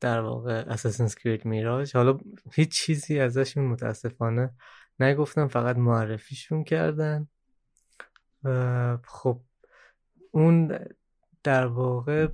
در 0.00 0.20
واقع 0.20 0.52
Assassin's 0.52 1.08
Creed 1.08 1.44
Mirage 1.44 1.96
حالا 1.96 2.18
هیچ 2.52 2.72
چیزی 2.72 3.20
ازشون 3.20 3.64
متاسفانه 3.64 4.50
نگفتم 5.00 5.48
فقط 5.48 5.76
معرفیشون 5.76 6.64
کردن. 6.64 7.28
خب 9.04 9.40
اون 10.30 10.78
در 11.42 11.66
واقع 11.66 12.28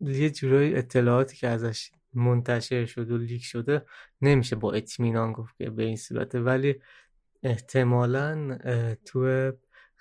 یه 0.00 0.30
جورایی 0.30 0.74
اطلاعاتی 0.74 1.36
که 1.36 1.48
ازش 1.48 1.90
منتشر 2.14 2.86
شده 2.86 3.14
و 3.14 3.16
leak 3.16 3.44
شده 3.44 3.86
نمیشه 4.20 4.56
با 4.56 4.72
اطمینان 4.72 5.32
گفت 5.32 5.56
که 5.56 5.70
به 5.70 5.82
این 5.82 5.96
صورته. 5.96 6.40
ولی 6.40 6.74
احتمالا 7.42 8.58
تو 9.04 9.52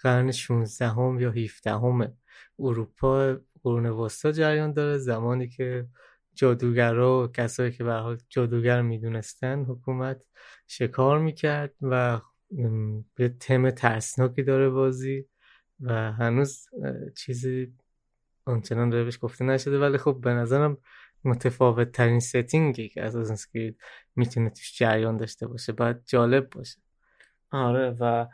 قرن 0.01 0.31
16 0.31 0.87
هم 0.87 1.19
یا 1.19 1.31
17 1.31 1.71
هم 1.71 2.13
اروپا 2.59 3.37
قرون 3.63 3.85
وسطا 3.85 4.31
جریان 4.31 4.73
داره. 4.73 4.97
زمانی 4.97 5.47
که 5.47 5.87
جادوگرا 6.33 7.23
و 7.23 7.27
کسایی 7.27 7.71
که 7.71 7.83
به 7.83 7.93
حال 7.93 8.17
جادوگر 8.29 8.81
می‌دونستن 8.81 9.63
حکومت 9.63 10.25
شکار 10.67 11.19
می‌کرد 11.19 11.75
و 11.81 12.21
به 13.15 13.29
تم 13.29 13.69
ترسناکی 13.69 14.43
داره 14.43 14.69
بازی 14.69 15.25
و 15.79 16.11
هنوز 16.11 16.65
چیزی 17.17 17.73
آنچنان 18.45 18.89
بهش 18.89 19.17
گفته 19.21 19.45
نشده. 19.45 19.79
ولی 19.79 19.97
خب 19.97 20.19
به 20.21 20.33
نظرم 20.33 20.77
متفاوت 21.23 21.91
ترین 21.91 22.19
ستینگی 22.19 22.89
که 22.89 23.01
از 23.01 23.15
اسکرید 23.15 23.77
می‌تونه 24.15 24.49
توش 24.49 24.77
جریان 24.77 25.17
داشته 25.17 25.47
باشه 25.47 25.71
باید 25.71 25.97
جالب 26.05 26.49
باشه. 26.49 26.81
آره 27.51 27.89
و 27.89 28.27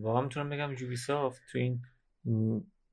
واقعا 0.00 0.22
می‌تونم 0.22 0.50
بگم 0.50 0.72
یوبیسافت 0.80 1.42
تو 1.52 1.58
این 1.58 1.82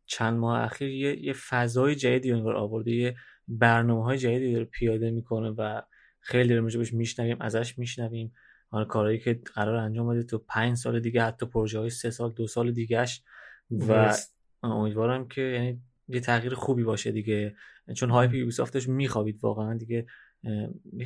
چند 0.06 0.38
ماه 0.38 0.62
اخیر 0.62 0.89
یه, 0.89 1.26
یه 1.26 1.34
فضای 1.34 1.95
جدیدی 1.95 2.32
انگار 2.32 2.56
آورده 2.56 2.91
یه 2.91 3.15
برنامه 3.48 4.04
های 4.04 4.17
جدیدی 4.17 4.54
داره 4.54 4.65
پیاده 4.65 5.12
می‌کنه 5.12 5.50
و 5.50 5.82
خیلی 6.19 6.50
داریم 6.50 6.65
بهش 6.65 6.93
میشنویم 6.93 7.38
ازش 7.41 7.80
میشنویم. 7.80 8.34
حالا 8.75 8.85
کارهایی 8.85 9.19
که 9.19 9.41
قرار 9.53 9.75
انجام 9.75 10.09
بده 10.09 10.23
تو 10.23 10.38
پنج 10.38 10.77
سال 10.77 10.99
دیگه 10.99 11.23
حتی 11.23 11.45
پروژه 11.45 11.79
های 11.79 11.89
سه 11.89 12.09
سال 12.09 12.31
دو 12.31 12.47
سال 12.47 12.71
دیگهش. 12.71 13.23
و 13.71 14.15
امیدوارم 14.63 15.27
که 15.27 15.41
یعنی 15.41 15.81
یه 16.07 16.19
تغییر 16.19 16.53
خوبی 16.53 16.83
باشه 16.83 17.11
دیگه. 17.11 17.55
چون 17.95 18.09
هایپ 18.09 18.33
یوبیسافتش 18.33 18.89
میخوابید 18.89 19.39
واقعا 19.43 19.77
دیگه 19.77 20.05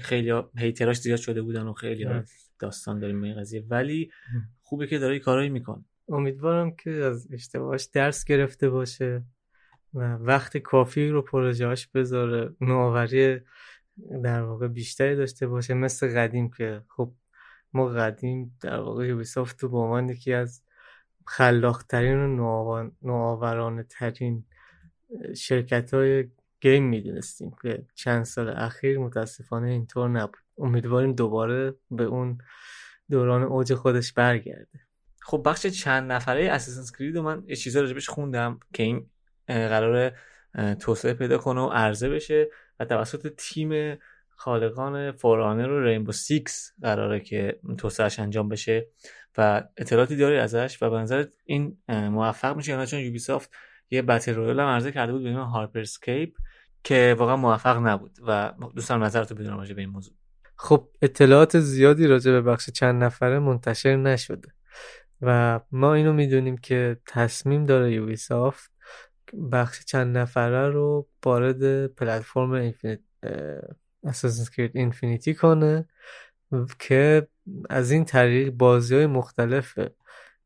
خیلی 0.01 0.41
هیتراش 0.57 0.99
زیاد 0.99 1.19
شده 1.19 1.41
بودن 1.41 1.67
و 1.67 1.73
خیلی 1.73 2.07
داستان 2.59 2.99
داریم 2.99 3.23
این 3.23 3.39
قضیه. 3.39 3.65
ولی 3.69 4.11
خوبه 4.63 4.87
که 4.87 4.99
داره 4.99 5.19
کارایی 5.19 5.49
می‌کنه. 5.49 5.85
امیدوارم 6.07 6.75
که 6.75 6.91
از 6.91 7.27
اشتباهش 7.31 7.89
درس 7.93 8.25
گرفته 8.25 8.69
باشه 8.69 9.23
و 9.93 10.13
وقت 10.15 10.57
کافی 10.57 11.09
رو 11.09 11.21
پروژهاش 11.21 11.87
بذاره. 11.87 12.55
نوآوری 12.61 13.39
در 14.23 14.41
واقع 14.41 14.67
بیشتری 14.67 15.15
داشته 15.15 15.47
باشه 15.47 15.73
مثل 15.73 16.15
قدیم 16.15 16.49
که 16.49 16.81
خب 16.87 17.13
ما 17.73 17.85
قدیم 17.85 18.57
در 18.61 18.79
واقع 18.79 19.07
یوبیسافت 19.07 19.63
رو 19.63 19.69
به 19.69 19.77
عنوان 19.77 20.09
یکی 20.09 20.33
از 20.33 20.63
خلاقترین 21.25 22.39
و 22.39 22.89
نوآورانه 23.01 23.83
ترین 23.83 24.45
شرکت 25.35 25.93
های 25.93 26.29
game 26.61 26.83
می‌دونستیم 26.83 27.51
که 27.61 27.85
چند 27.95 28.23
سال 28.23 28.49
اخیر 28.49 28.99
متاسفانه 28.99 29.69
اینطور 29.69 30.09
نبود. 30.09 30.39
امیدواریم 30.57 31.13
دوباره 31.13 31.75
به 31.91 32.03
اون 32.03 32.37
دوران 33.09 33.43
اوج 33.43 33.73
خودش 33.73 34.13
برگرده. 34.13 34.79
خب 35.21 35.41
بخش 35.45 35.65
چند 35.67 36.11
نفره 36.11 36.49
Assassin's 36.49 36.91
Creed 36.91 37.17
من 37.17 37.43
یه 37.47 37.55
چیزا 37.55 37.81
راجبش 37.81 38.09
خوندم 38.09 38.59
که 38.73 38.83
این 38.83 39.09
قرار 39.47 40.11
توسعه 40.79 41.13
پیدا 41.13 41.37
کنه 41.37 41.61
و 41.61 41.69
عرضه 41.69 42.09
بشه 42.09 42.49
و 42.79 42.85
توسط 42.85 43.33
تیم 43.37 43.97
خالقان 44.39 45.11
For 45.11 45.33
Honor 45.33 45.69
و 45.69 45.83
Rainbow 45.83 46.11
Six 46.11 46.73
قراره 46.81 47.19
که 47.19 47.59
توسعهش 47.77 48.19
انجام 48.19 48.49
بشه 48.49 48.87
و 49.37 49.63
اطلاعاتی 49.77 50.15
داری 50.15 50.37
ازش 50.37 50.77
و 50.81 50.89
به 50.89 50.97
نظر 50.97 51.25
این 51.45 51.77
موفق 51.87 52.55
میشه 52.55 52.71
یا 52.71 52.85
چون 52.85 52.99
Ubisoft 52.99 53.51
یه 53.89 54.01
battle 54.01 54.33
royale 54.33 54.59
هم 54.59 54.65
عرضه 54.65 54.91
کرده 54.91 55.11
بود 55.11 55.23
به 55.23 55.31
نام 55.31 55.49
Hyper 55.49 55.79
Scape 55.79 56.37
که 56.83 57.15
واقعا 57.19 57.35
موفق 57.35 57.77
نبود 57.77 58.17
و 58.27 58.53
دوستان 58.75 59.03
نظرتو 59.03 59.35
بدونم 59.35 59.57
راجع 59.57 59.73
به 59.73 59.81
این 59.81 59.89
موضوع. 59.89 60.13
خب 60.55 60.89
اطلاعات 61.01 61.59
زیادی 61.59 62.07
راجع 62.07 62.31
به 62.31 62.41
بخش 62.41 62.69
چند 62.69 63.03
نفره 63.03 63.39
منتشر 63.39 63.95
نشده 63.95 64.49
و 65.21 65.59
ما 65.71 65.93
اینو 65.93 66.13
می‌دونیم 66.13 66.57
که 66.57 66.97
تصمیم 67.07 67.65
داره 67.65 67.91
Ubisoft 67.91 68.71
بخش 69.51 69.85
چند 69.85 70.17
نفره 70.17 70.69
رو 70.69 71.07
وارد 71.25 71.87
پلتفرم 71.87 72.51
Infinite 72.51 72.99
Assassin's 74.03 74.49
Creed 74.49 74.71
Infinity 74.77 75.33
کنه 75.33 75.85
که 76.79 77.27
از 77.69 77.91
این 77.91 78.05
طریق 78.05 78.49
بازی 78.49 78.95
های 78.95 79.05
مختلف 79.05 79.79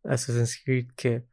اساسنز 0.05 0.55
کرید 0.55 0.93
که 0.97 1.23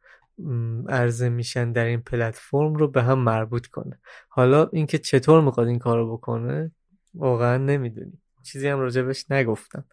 عرضه 0.89 1.29
میشن 1.29 1.71
در 1.71 1.85
این 1.85 2.01
پلتفرم 2.01 2.73
رو 2.73 2.87
به 2.87 3.03
هم 3.03 3.19
مربوط 3.19 3.67
کنه. 3.67 3.99
حالا 4.29 4.69
اینکه 4.73 4.97
چطور 4.97 5.41
می‌خواد 5.41 5.67
این 5.67 5.79
کار 5.79 5.97
رو 5.97 6.17
بکنه 6.17 6.71
واقعا 7.13 7.57
نمی‌دونیم. 7.57 8.21
چیزی 8.43 8.67
هم 8.67 8.79
راجبش 8.79 9.31
نگفتم. 9.31 9.85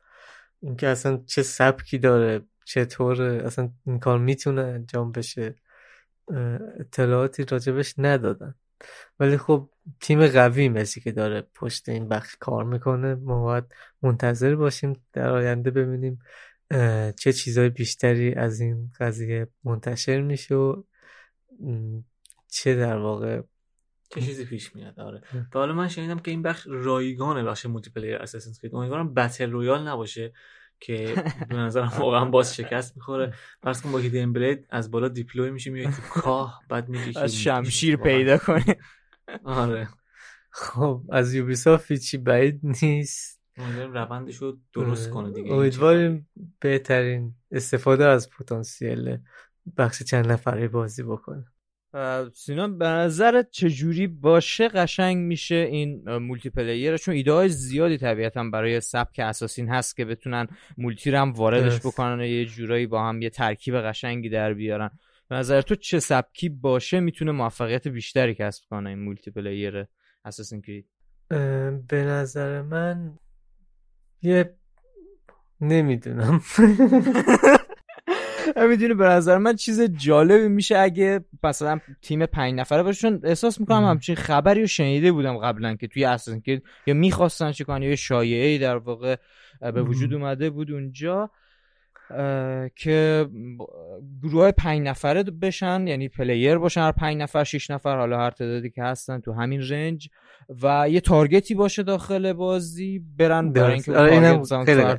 اینکه 0.61 0.87
اصلا 0.89 1.23
چه 1.27 1.43
سبکی 1.43 1.99
داره 1.99 2.41
چطور 2.65 3.23
اصلا 3.23 3.71
این 3.87 3.99
کار 3.99 4.19
می‌تونه 4.19 4.63
انجام 4.63 5.13
بشه 5.13 5.55
اطلاعاتی 6.81 7.45
راجبش 7.45 7.95
ندادن. 7.99 8.55
ولی 9.21 9.39
خب 9.39 9.71
تیم 10.01 10.27
قوی 10.27 10.69
مسی 10.69 11.01
که 11.01 11.13
داره 11.13 11.41
پشت 11.55 11.89
این 11.89 12.09
بخش 12.09 12.37
کار 12.41 12.65
می‌کنه 12.65 13.15
ما 13.15 13.43
باید 13.43 13.65
منتظر 14.03 14.55
باشیم 14.55 15.05
در 15.13 15.31
آینده 15.31 15.71
ببینیم 15.71 16.19
چه 17.17 17.33
چیزهای 17.33 17.69
بیشتری 17.69 18.35
از 18.35 18.61
این 18.61 18.93
قضیه 19.01 19.49
منتشر 19.65 20.21
میشه 20.21 20.55
و 20.55 20.83
چه 22.49 22.77
در 22.77 22.97
واقع 22.97 23.43
چه 24.11 24.21
چیزی 24.21 24.45
پیش 24.45 24.75
میاد 24.77 25.01
آره. 25.01 25.23
تا 25.53 25.59
حالا 25.59 25.73
من 25.75 25.89
شنیدم 25.89 26.19
که 26.19 26.31
این 26.31 26.43
بخش 26.43 26.67
رایگان 26.71 27.45
بخش 27.45 27.67
multiplayer 27.67 28.17
Assassin's 28.17 28.59
Creed 28.59 28.75
امیدوارم 28.75 29.15
battle 29.15 29.51
royale 29.51 29.89
نباشه. 29.89 30.33
که 30.81 31.15
به 31.49 31.57
نظرم 31.57 31.93
واقعا 31.99 32.25
باز 32.25 32.57
شکست 32.57 32.97
می‌خوره. 32.97 33.35
فرض 33.63 33.83
کن 33.83 33.93
با 33.93 33.99
hidden 33.99 34.33
blade 34.33 34.67
از 34.71 34.91
بالا 34.91 35.09
deploy 35.09 35.51
میشه 35.51 35.71
میای 35.71 35.87
تو 35.87 36.21
کاه 36.21 36.63
بعد 36.69 36.89
میگه 36.89 37.21
از 37.21 37.37
شمشیر 37.37 37.97
پیدا 37.97 38.39
کنه 38.39 38.77
آره. 39.45 39.89
خب 40.51 41.03
از 41.11 41.35
یوبیسافت 41.35 41.93
چی 41.93 42.19
بعید 42.19 42.61
نیست. 42.63 43.41
امیدواریم 43.57 43.93
روندش 43.93 44.37
رو 44.37 44.59
درست 44.73 45.11
کنه 45.11 45.33
دیگه. 45.33 45.53
امیدواریم 45.53 46.29
بهترین 46.61 47.35
استفاده 47.51 48.05
از 48.05 48.31
پتانسیل 48.31 49.19
بخش 49.77 50.03
چند 50.03 50.33
نفره 50.33 50.69
بازی 50.69 51.03
بکنه. 51.03 51.47
سینان 52.35 52.79
به 52.79 52.87
نظرت 52.87 53.51
چجوری 53.51 54.07
باشه؟ 54.07 54.69
قشنگ 54.69 55.17
میشه 55.17 55.55
این 55.55 56.11
multiplayer 56.11 56.97
چون 56.97 57.15
ایده 57.15 57.33
های 57.33 57.49
زیادی 57.49 57.99
طبیعتا 57.99 58.45
برای 58.45 58.81
سبک 58.81 59.19
اساسین 59.19 59.69
هست 59.69 59.97
که 59.97 60.05
بتونن 60.05 60.47
multi 60.79 61.11
رو 61.11 61.19
هم 61.19 61.33
واردش 61.33 61.79
بکنن 61.79 62.21
و 62.21 62.25
یه 62.25 62.45
جورایی 62.45 62.87
با 62.87 63.09
هم 63.09 63.23
یه 63.23 63.31
ترکیب 63.31 63.81
قشنگی 63.81 64.29
در 64.29 64.55
بیارن. 64.55 64.91
به 65.29 65.37
نظر 65.37 65.61
تو 65.61 65.75
چه 65.75 66.01
سبکی 66.01 66.49
باشه 66.49 67.01
می‌تونه 67.01 67.33
موفقیت 67.33 67.89
بیشتری 67.89 68.35
کسب 68.35 68.65
کنه 68.71 68.91
این 68.91 68.99
multiplayer 68.99 69.87
اساسین 70.25 70.63
کرید؟ 70.63 70.87
به 71.89 72.05
نظر 72.05 72.63
من 72.63 73.19
یه 74.23 74.55
نمی‌دونم. 75.61 76.41
می‌دونی 78.71 78.95
به 78.95 79.05
نظر 79.05 79.39
من 79.39 79.57
چیز 79.57 79.81
جالبی 79.81 80.49
میشه 80.49 80.79
اگه 80.79 81.25
مثلا 81.45 81.81
تیم 82.03 82.27
پنج 82.27 82.55
نفره 82.55 82.83
باشه. 82.83 83.01
چون 83.01 83.21
احساس 83.25 83.61
می‌کنم 83.61 83.85
همچین 83.85 84.15
خبری 84.15 84.61
رو 84.61 84.67
شنیده 84.67 85.13
بودم 85.13 85.39
قبلا 85.39 85.75
که 85.77 85.89
توی 85.89 86.05
اساسین 86.05 86.41
که 86.41 86.63
یا 86.87 86.95
می‌خواستن 86.95 87.53
چیکار 87.53 87.83
یا 87.83 87.97
شایعه 87.97 88.59
در 88.59 88.77
واقع 88.77 89.17
به 89.61 89.83
وجود 89.83 90.15
اومده 90.15 90.51
بود 90.51 90.71
اونجا. 90.71 91.31
که 92.77 93.27
گروه 94.23 94.43
های 94.43 94.53
پنج 94.53 94.83
نفره 94.89 95.23
بشن 95.23 95.87
یعنی 95.87 96.09
player 96.09 96.59
باشن 96.59 96.81
هر 96.81 96.93
پنج 96.93 97.17
نفر 97.17 97.45
شش 97.45 97.71
نفر 97.71 97.97
حالا 97.97 98.19
هر 98.19 98.31
تعدادی 98.31 98.71
که 98.71 98.83
هستن 98.83 99.21
تو 99.21 99.33
همین 99.33 99.63
رنج 99.69 100.09
و 100.63 100.87
یه 100.91 101.01
target 101.01 101.47
ی 101.47 101.55
باشه 101.55 101.83
داخل 101.83 102.33
بازی 102.33 103.03
برن 103.19 103.53
برای 103.53 103.73
اینکه 103.73 103.93
آره 103.93 104.43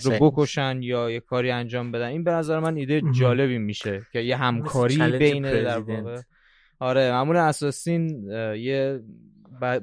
رو 0.04 0.12
بکشن 0.22 0.82
یا 0.82 1.12
یه 1.12 1.20
کاری 1.20 1.52
انجام 1.52 1.92
بدن. 1.92 2.08
این 2.08 2.24
به 2.24 2.32
نظر 2.32 2.60
من 2.60 2.76
ایده 2.76 3.02
جالبی 3.20 3.58
میشه 3.58 4.02
که 4.12 4.20
یه 4.20 4.38
همکاری 4.38 5.18
بین 5.18 5.44
در 5.44 5.80
واقع. 5.80 6.22
آره 6.80 7.12
معمولا 7.12 7.44
اساسین 7.44 8.30
یه 8.58 9.00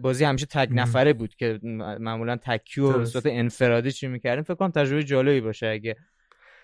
بازی 0.03 0.25
همیشه 0.25 0.47
تک 0.47 0.69
نفره 0.73 1.13
بود 1.13 1.35
که 1.35 1.61
معمولا 2.01 2.37
تک‌تیرو 2.37 2.99
به 2.99 3.05
صورت 3.05 3.27
انفرادی 3.27 3.93
چی 3.93 4.07
می‌کردیم. 4.07 4.43
فکر 4.43 4.55
کنم 4.55 4.71
تجربه 4.71 5.05
جالبی 5.05 5.41
باشه 5.41 5.67
اگه 5.67 5.97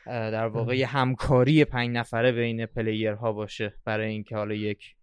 در 0.06 0.46
واقع 0.46 0.76
یه 0.76 0.86
همکاری 0.86 1.64
پنج 1.64 1.90
نفره 1.90 2.32
بین 2.32 2.66
پلیرها 2.66 3.32
باشه 3.32 3.74
برای 3.84 4.10
اینکه 4.10 4.36
حالا 4.36 4.54
یک 4.54 4.96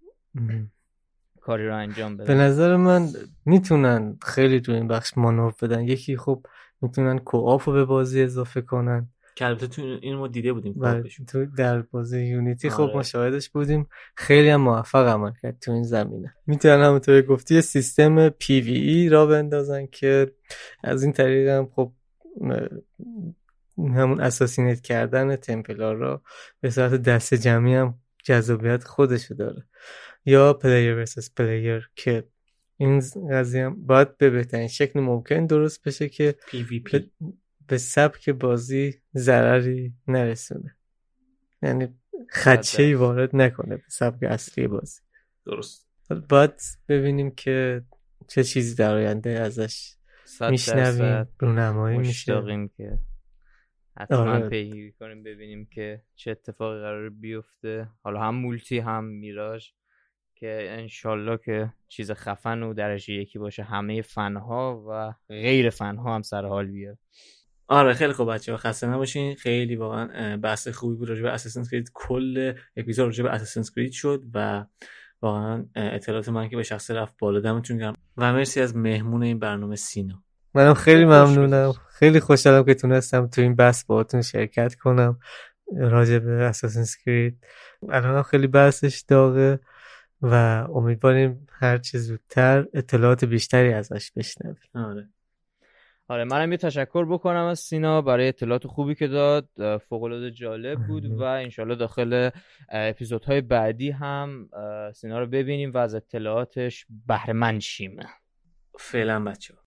کاری 1.41 1.67
رو 1.67 1.75
انجام 1.75 2.17
بدن. 2.17 2.27
به 2.27 2.33
نظر 2.33 2.75
من 2.75 3.07
می‌تونن 3.45 4.17
خیلی 4.21 4.61
تو 4.61 4.71
این 4.71 4.87
بخش 4.87 5.17
مانور 5.17 5.53
بدن. 5.61 5.83
یکی 5.83 6.17
خب 6.17 6.45
می‌تونن 6.81 7.19
کوآپ 7.19 7.69
رو 7.69 7.73
به 7.73 7.85
بازی 7.85 8.23
اضافه 8.23 8.61
کنن. 8.61 9.09
که 9.35 9.45
البته 9.45 9.67
تو 9.67 9.81
این 10.01 10.15
ما 10.15 10.27
دیده 10.27 10.53
بودیم 10.53 10.75
تو 11.27 11.45
در 11.45 11.81
بازی 11.81 12.25
یونیتی 12.25 12.69
خب 12.69 12.81
آره. 12.81 12.95
ما 12.95 13.03
شاهدش 13.03 13.49
بودیم. 13.49 13.87
خیلی 14.15 14.49
هم 14.49 14.61
موفق 14.61 15.07
عمل 15.07 15.31
کرد 15.41 15.59
تو 15.59 15.71
این 15.71 15.83
زمینه. 15.83 16.35
می‌تونن 16.47 16.83
همونطور 16.83 17.21
گفتی 17.21 17.61
سیستم 17.61 18.29
پی 18.29 18.61
وی 18.61 18.77
ای 18.77 19.09
را 19.09 19.25
بندازن 19.25 19.85
که 19.85 20.31
از 20.83 21.03
این 21.03 21.13
طریق 21.13 21.49
هم 21.49 21.69
خب 21.75 21.91
همون 23.87 24.21
assassinate 24.21 24.81
کردن 24.81 25.35
تمپلارا 25.35 25.95
را 25.95 26.21
به 26.61 26.69
صورت 26.69 26.93
دست 26.93 27.33
جمعی 27.33 27.75
هم 27.75 27.99
جذابیت 28.23 28.83
خودشو 28.83 29.33
داره. 29.35 29.63
یا 30.25 30.53
player 30.53 30.95
versus 30.95 31.33
player 31.33 31.89
که 31.95 32.23
این 32.77 33.03
قضیه 33.31 33.65
هم 33.65 33.85
باید 33.85 34.17
به 34.17 34.29
بهترین 34.29 34.67
شکل 34.67 34.99
ممکن 34.99 35.45
درست 35.45 35.87
بشه 35.87 36.09
که 36.09 36.35
به, 36.91 37.09
به 37.67 37.77
سبک 37.77 38.29
بازی 38.29 39.01
ضرری 39.15 39.93
نرسونه. 40.07 40.75
یعنی 41.61 41.87
خدشه 42.31 42.83
ای 42.83 42.93
وارد 42.93 43.35
نکنه 43.35 43.75
به 43.75 43.83
سبک 43.87 44.23
اصلی 44.23 44.67
بازی. 44.67 45.01
درست. 45.45 45.89
باید 46.29 46.61
ببینیم 46.87 47.31
که 47.31 47.81
چه 48.27 48.43
چیزی 48.43 48.75
در 48.75 48.95
آینده 48.95 49.29
ازش 49.29 49.95
میشنویم 50.49 51.27
رونمایی 51.39 51.97
میشه. 51.97 52.69
که 52.77 52.99
حتما 53.97 54.31
آره. 54.31 54.49
پیگیری 54.49 54.91
کنیم 54.91 55.23
ببینیم 55.23 55.65
که 55.65 56.01
چه 56.15 56.31
اتفاقی 56.31 56.79
قرار 56.79 57.09
بیفته. 57.09 57.87
حالا 58.03 58.19
هم 58.21 58.35
مولتی 58.35 58.79
هم 58.79 59.03
میراژ 59.03 59.67
که 60.35 60.67
انشالله 60.69 61.37
که 61.45 61.73
چیز 61.87 62.11
خفن 62.11 62.63
و 62.63 62.73
درجه 62.73 63.13
یکی 63.13 63.39
باشه. 63.39 63.63
همه 63.63 64.01
فنها 64.01 64.85
و 64.89 65.13
غیر 65.33 65.69
فنها 65.69 66.15
هم 66.15 66.21
سر 66.21 66.45
حال 66.45 66.67
بیاد 66.67 66.97
آره 67.67 67.93
خیلی 67.93 68.13
خوب 68.13 68.33
بچه 68.33 68.57
خسته 68.57 68.87
نباشین. 68.87 69.35
خیلی 69.35 69.75
واقعا 69.75 70.37
بحث 70.37 70.67
خوبی 70.67 70.95
بود 70.95 71.09
راجع 71.09 71.21
به 71.21 71.29
اساسن 71.29 71.63
کرید 71.71 71.91
کل 71.93 72.53
اپیزود 72.75 73.05
راجع 73.05 73.23
به 73.23 73.29
اساسن 73.29 73.73
کرید 73.75 73.91
شد 73.91 74.23
و 74.33 74.65
واقعا 75.21 75.65
اطلاعات 75.75 76.29
من 76.29 76.49
که 76.49 76.55
به 76.55 76.63
شخص 76.63 76.91
رفت 76.91 77.17
بالا 77.19 77.39
دمتون 77.39 77.77
گرم. 77.77 77.93
و 78.17 78.33
مرسی 78.33 78.61
از 78.61 78.75
مهمون 78.75 79.23
این 79.23 79.39
برنامه 79.39 79.75
سینا. 79.75 80.23
منم 80.53 80.73
خیلی 80.73 81.05
ممنونم. 81.05 81.73
خیلی 81.89 82.19
خوشحالم 82.19 82.63
که 82.63 82.73
تونستم 82.73 83.27
تو 83.27 83.41
این 83.41 83.55
بحث 83.55 83.83
باهاتون 83.83 84.21
شرکت 84.21 84.75
کنم 84.75 85.19
راجع 85.77 86.19
به 86.19 86.31
اساسن 86.31 86.83
کرید 87.05 87.43
الان 87.89 88.23
خیلی 88.23 88.47
بحثش 88.47 89.03
داغه 89.07 89.59
و 90.21 90.33
امیدواریم 90.73 91.47
هر 91.51 91.77
چیز 91.77 92.07
زودتر 92.07 92.65
اطلاعات 92.73 93.25
بیشتری 93.25 93.73
ازش 93.73 94.11
بشنویم. 94.11 94.57
آره. 94.75 95.09
آره 96.07 96.23
منم 96.23 96.51
یه 96.51 96.57
تشکر 96.57 97.05
بکنم 97.05 97.45
از 97.45 97.59
سینا 97.59 98.01
برای 98.01 98.27
اطلاعات 98.27 98.67
خوبی 98.67 98.95
که 98.95 99.07
داد. 99.07 99.49
فوق 99.77 100.03
العاده 100.03 100.31
جالب 100.31 100.87
بود 100.87 101.05
و 101.05 101.21
انشالله 101.21 101.75
داخل 101.75 102.29
اپیزودهای 102.69 103.41
بعدی 103.41 103.91
هم 103.91 104.49
سینا 104.95 105.19
رو 105.19 105.27
ببینیم 105.27 105.71
و 105.71 105.77
از 105.77 105.95
اطلاعاتش 105.95 106.85
بهره 107.07 107.33
مند 107.33 107.61
شیم. 107.61 107.99
فعلا 108.79 109.23
بچه 109.23 109.53